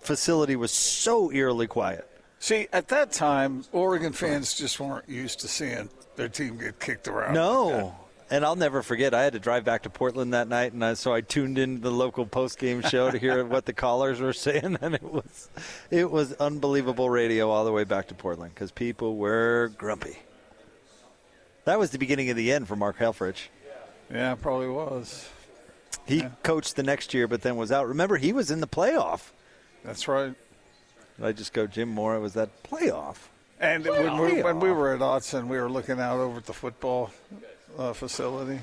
facility 0.00 0.56
was 0.56 0.70
so 0.72 1.32
eerily 1.32 1.66
quiet. 1.66 2.04
See, 2.40 2.68
at 2.72 2.88
that 2.88 3.10
time, 3.10 3.64
Oregon 3.72 4.12
fans 4.12 4.54
just 4.56 4.78
weren't 4.78 5.08
used 5.08 5.40
to 5.40 5.48
seeing 5.48 5.90
their 6.14 6.28
team 6.28 6.56
get 6.58 6.78
kicked 6.78 7.08
around. 7.08 7.34
No. 7.34 7.94
And 8.30 8.44
I'll 8.44 8.56
never 8.56 8.82
forget. 8.82 9.14
I 9.14 9.22
had 9.22 9.32
to 9.32 9.38
drive 9.38 9.64
back 9.64 9.84
to 9.84 9.90
Portland 9.90 10.34
that 10.34 10.48
night, 10.48 10.74
and 10.74 10.84
I, 10.84 10.94
so 10.94 11.14
I 11.14 11.22
tuned 11.22 11.58
in 11.58 11.80
the 11.80 11.90
local 11.90 12.26
post 12.26 12.58
game 12.58 12.82
show 12.82 13.10
to 13.10 13.18
hear 13.18 13.42
what 13.44 13.64
the 13.64 13.72
callers 13.72 14.20
were 14.20 14.32
saying, 14.34 14.76
and 14.82 14.94
it 14.94 15.02
was, 15.02 15.48
it 15.90 16.10
was 16.10 16.34
unbelievable 16.34 17.08
radio 17.08 17.48
all 17.48 17.64
the 17.64 17.72
way 17.72 17.84
back 17.84 18.08
to 18.08 18.14
Portland 18.14 18.54
because 18.54 18.70
people 18.70 19.16
were 19.16 19.72
grumpy. 19.78 20.18
That 21.64 21.78
was 21.78 21.90
the 21.90 21.98
beginning 21.98 22.28
of 22.28 22.36
the 22.36 22.52
end 22.52 22.68
for 22.68 22.76
Mark 22.76 22.98
Helfrich. 22.98 23.48
Yeah, 24.10 24.34
probably 24.34 24.68
was. 24.68 25.28
He 26.06 26.24
coached 26.42 26.76
the 26.76 26.82
next 26.82 27.12
year, 27.12 27.28
but 27.28 27.42
then 27.42 27.56
was 27.56 27.72
out. 27.72 27.88
Remember, 27.88 28.16
he 28.16 28.32
was 28.32 28.50
in 28.50 28.60
the 28.60 28.66
playoff. 28.66 29.30
That's 29.84 30.08
right. 30.08 30.34
Did 31.16 31.26
I 31.26 31.32
just 31.32 31.52
go 31.52 31.66
Jim 31.66 31.88
Mora? 31.88 32.20
Was 32.20 32.34
that 32.34 32.62
playoff? 32.62 33.16
And 33.60 33.84
when 33.84 34.18
we, 34.18 34.42
when 34.42 34.60
we 34.60 34.70
were 34.70 34.94
at 34.94 35.00
Autzen, 35.00 35.48
we 35.48 35.58
were 35.58 35.68
looking 35.68 35.98
out 36.00 36.18
over 36.18 36.38
at 36.38 36.46
the 36.46 36.52
football 36.52 37.10
uh, 37.76 37.92
facility. 37.92 38.60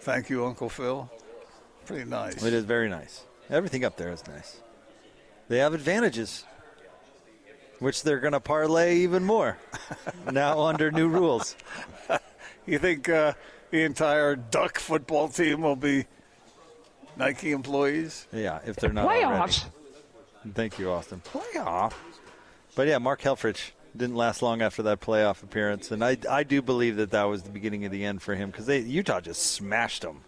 Thank 0.00 0.30
you, 0.30 0.44
Uncle 0.46 0.68
Phil. 0.68 1.10
Pretty 1.86 2.04
nice. 2.04 2.42
It 2.42 2.52
is 2.52 2.64
very 2.64 2.88
nice. 2.88 3.24
Everything 3.50 3.84
up 3.84 3.96
there 3.96 4.10
is 4.12 4.26
nice. 4.26 4.60
They 5.48 5.58
have 5.58 5.72
advantages, 5.74 6.44
which 7.78 8.02
they're 8.02 8.20
going 8.20 8.34
to 8.34 8.40
parlay 8.40 8.96
even 8.98 9.24
more 9.24 9.56
now 10.30 10.60
under 10.60 10.90
new 10.90 11.08
rules. 11.08 11.56
You 12.66 12.78
think 12.78 13.08
uh, 13.08 13.32
the 13.70 13.82
entire 13.82 14.36
Duck 14.36 14.78
football 14.78 15.30
team 15.30 15.62
will 15.62 15.74
be 15.74 16.04
Nike 17.16 17.52
employees? 17.52 18.26
Yeah, 18.30 18.58
if 18.66 18.76
they're 18.76 18.92
not 18.92 19.06
already. 19.06 19.54
Thank 20.52 20.78
you, 20.78 20.90
Austin. 20.90 21.22
Playoff. 21.24 21.94
But 22.74 22.88
yeah, 22.88 22.98
Mark 22.98 23.22
Helfrich 23.22 23.70
didn't 23.96 24.16
last 24.16 24.42
long 24.42 24.62
after 24.62 24.82
that 24.84 25.00
playoff 25.00 25.42
appearance, 25.42 25.90
and 25.90 26.04
I, 26.04 26.16
I 26.30 26.42
do 26.42 26.62
believe 26.62 26.96
that 26.96 27.10
that 27.10 27.24
was 27.24 27.42
the 27.42 27.50
beginning 27.50 27.84
of 27.84 27.92
the 27.92 28.04
end 28.04 28.22
for 28.22 28.34
him 28.34 28.50
because 28.50 28.66
they 28.66 28.80
Utah 28.80 29.20
just 29.20 29.52
smashed 29.52 30.02
them. 30.02 30.22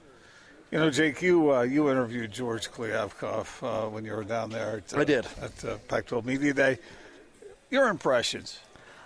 You 0.70 0.78
know, 0.78 0.90
Jake, 0.90 1.20
you 1.20 1.52
uh, 1.52 1.62
you 1.62 1.90
interviewed 1.90 2.30
George 2.32 2.70
Kliavkoff 2.70 3.62
uh, 3.62 3.88
when 3.88 4.04
you 4.04 4.12
were 4.12 4.24
down 4.24 4.50
there. 4.50 4.78
At, 4.78 4.94
uh, 4.94 5.00
I 5.00 5.04
did. 5.04 5.26
at 5.40 5.64
uh, 5.64 5.76
Pac-12 5.88 6.24
Media 6.24 6.54
Day. 6.54 6.78
Your 7.70 7.88
impressions? 7.88 8.60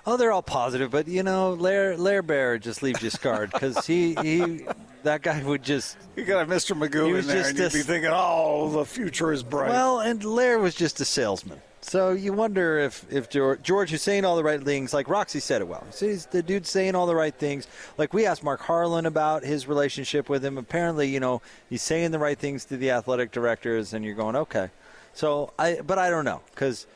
Oh, 0.07 0.17
they're 0.17 0.33
all 0.33 0.43
positive, 0.43 0.91
but 0.91 1.09
you 1.09 1.23
know, 1.23 1.55
Lair 1.55 1.97
Lair 1.97 2.23
Bear 2.23 2.59
just 2.59 2.83
leaves 2.83 3.03
you 3.03 3.11
scarred 3.11 3.51
because 3.53 3.87
he 3.87 4.15
he 4.23 4.67
that 5.03 5.23
guy 5.23 5.43
would 5.43 5.63
just 5.63 5.97
You 6.17 6.25
got 6.25 6.47
a 6.47 6.47
Mr. 6.47 6.77
Magoo 6.77 7.19
in 7.19 7.27
there, 7.27 7.37
just 7.37 7.51
and 7.51 7.59
you'd 7.59 7.73
be 7.73 7.83
thinking, 7.83 8.11
"Oh, 8.13 8.71
the 8.71 8.85
future 8.85 9.33
is 9.33 9.43
bright." 9.43 9.71
Well, 9.71 10.01
and 10.01 10.23
Lair 10.23 10.59
was 10.59 10.75
just 10.75 11.01
a 11.01 11.05
salesman. 11.05 11.61
So 11.81 12.13
you 12.13 12.33
wonder 12.33 12.79
if, 12.79 13.05
if 13.13 13.29
George, 13.29 13.63
George, 13.63 13.91
who's 13.91 14.01
saying 14.01 14.25
all 14.25 14.37
the 14.37 14.43
right 14.43 14.63
things, 14.63 14.95
like 14.95 15.07
Roxy 15.07 15.39
said 15.39 15.61
it 15.61 15.69
well. 15.69 15.87
He's 15.99 16.25
the 16.27 16.43
dude's 16.43 16.71
saying 16.71 16.95
all 16.95 17.07
the 17.07 17.15
right 17.15 17.35
things. 17.35 17.67
Like 17.99 18.15
we 18.15 18.25
asked 18.25 18.43
Mark 18.43 18.61
Harlan 18.61 19.05
about 19.05 19.45
his 19.45 19.67
relationship 19.67 20.31
with 20.31 20.43
him. 20.43 20.57
Apparently, 20.57 21.09
you 21.09 21.21
know, 21.21 21.43
he's 21.69 21.83
saying 21.83 22.11
the 22.11 22.19
right 22.19 22.39
things 22.39 22.65
to 22.67 22.79
the 22.79 22.91
athletic 22.91 23.33
directors, 23.33 23.93
and 23.93 24.03
you're 24.03 24.15
going, 24.15 24.35
okay. 24.35 24.71
So 25.13 25.53
I, 25.59 25.81
but 25.87 25.99
I 25.99 26.09
don't 26.09 26.25
know 26.25 26.41
because 26.55 26.87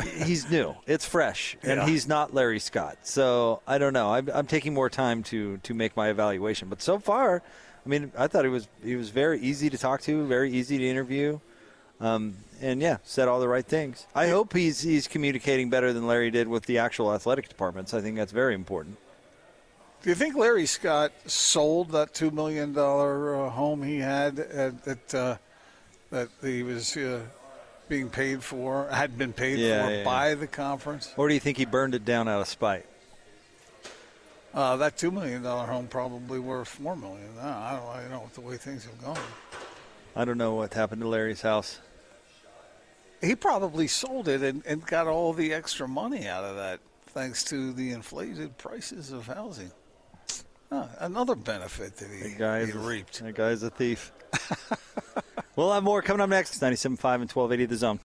he's 0.00 0.50
new. 0.50 0.74
It's 0.86 1.04
fresh, 1.04 1.56
and 1.62 1.80
Yeah. 1.80 1.86
he's 1.86 2.06
not 2.08 2.34
Larry 2.34 2.58
Scott. 2.60 2.98
So 3.02 3.60
I 3.66 3.78
don't 3.78 3.92
know. 3.92 4.12
I'm, 4.12 4.28
I'm 4.32 4.46
taking 4.46 4.74
more 4.74 4.90
time 4.90 5.22
to 5.24 5.58
to 5.58 5.74
make 5.74 5.96
my 5.96 6.08
evaluation. 6.08 6.68
But 6.68 6.82
so 6.82 6.98
far, 6.98 7.42
I 7.84 7.88
mean, 7.88 8.12
I 8.16 8.26
thought 8.26 8.44
he 8.44 8.50
was 8.50 8.68
he 8.84 8.96
was 8.96 9.10
very 9.10 9.40
easy 9.40 9.70
to 9.70 9.78
talk 9.78 10.02
to, 10.02 10.26
very 10.26 10.50
easy 10.52 10.78
to 10.78 10.86
interview, 10.88 11.40
um, 12.00 12.36
and 12.60 12.80
yeah, 12.82 12.98
said 13.04 13.28
all 13.28 13.40
the 13.40 13.48
right 13.48 13.64
things. 13.66 14.06
I 14.14 14.28
hope 14.28 14.52
he's 14.52 14.80
he's 14.80 15.08
communicating 15.08 15.70
better 15.70 15.92
than 15.92 16.06
Larry 16.06 16.30
did 16.30 16.48
with 16.48 16.64
the 16.66 16.78
actual 16.78 17.12
athletic 17.14 17.48
departments. 17.48 17.94
I 17.94 18.00
think 18.00 18.16
that's 18.16 18.32
very 18.32 18.54
important. 18.54 18.96
Do 20.02 20.08
you 20.08 20.14
think 20.14 20.34
Larry 20.34 20.64
Scott 20.64 21.12
sold 21.26 21.90
that 21.90 22.14
two 22.14 22.30
million 22.30 22.72
dollar 22.72 23.34
uh, 23.46 23.50
home 23.50 23.82
he 23.82 23.98
had 23.98 24.38
at, 24.38 24.82
that 24.84 25.14
uh, 25.14 25.36
that 26.10 26.28
he 26.42 26.62
was 26.62 26.96
uh, 26.96 27.20
being 27.90 28.08
paid 28.08 28.42
for, 28.42 28.88
had 28.88 29.18
been 29.18 29.34
paid 29.34 29.58
Yeah, 29.58 29.84
for 29.84 29.92
yeah, 29.92 30.04
by 30.04 30.34
the 30.34 30.46
conference? 30.46 31.12
Or 31.18 31.28
do 31.28 31.34
you 31.34 31.40
think 31.40 31.58
he 31.58 31.66
burned 31.66 31.94
it 31.94 32.06
down 32.06 32.28
out 32.28 32.40
of 32.40 32.48
spite? 32.48 32.86
Uh, 34.54 34.76
that 34.76 34.96
two 34.96 35.10
million 35.10 35.42
dollar 35.42 35.66
home 35.66 35.86
probably 35.86 36.38
worth 36.38 36.68
four 36.68 36.96
million. 36.96 37.36
now. 37.36 37.58
I 37.58 37.76
don't, 37.76 37.88
I 37.88 38.00
don't 38.00 38.10
know 38.10 38.30
the 38.32 38.40
way 38.40 38.56
things 38.56 38.84
have 38.84 39.00
gone. 39.02 39.18
I 40.16 40.24
don't 40.24 40.38
know 40.38 40.54
what 40.54 40.72
happened 40.72 41.02
to 41.02 41.08
Larry's 41.08 41.42
house. 41.42 41.80
He 43.20 43.36
probably 43.36 43.86
sold 43.86 44.28
it 44.28 44.40
and, 44.42 44.62
and 44.66 44.84
got 44.86 45.06
all 45.06 45.34
the 45.34 45.52
extra 45.52 45.86
money 45.86 46.26
out 46.26 46.42
of 46.42 46.56
that, 46.56 46.80
thanks 47.08 47.44
to 47.44 47.72
the 47.72 47.90
inflated 47.90 48.56
prices 48.56 49.12
of 49.12 49.26
housing. 49.26 49.70
Huh, 50.72 50.86
another 51.00 51.34
benefit 51.34 51.96
that 51.96 52.08
he, 52.10 52.34
That 52.34 52.66
he 52.66 52.72
reaped. 52.72 53.22
That 53.22 53.34
guy's 53.34 53.62
a 53.62 53.70
thief. 53.70 54.10
we'll 55.56 55.72
have 55.72 55.82
more 55.82 56.02
coming 56.02 56.20
up 56.20 56.30
next. 56.30 56.60
97.5 56.60 56.86
and 56.92 57.30
1280 57.30 57.66
The 57.66 57.76
Zone. 57.76 57.98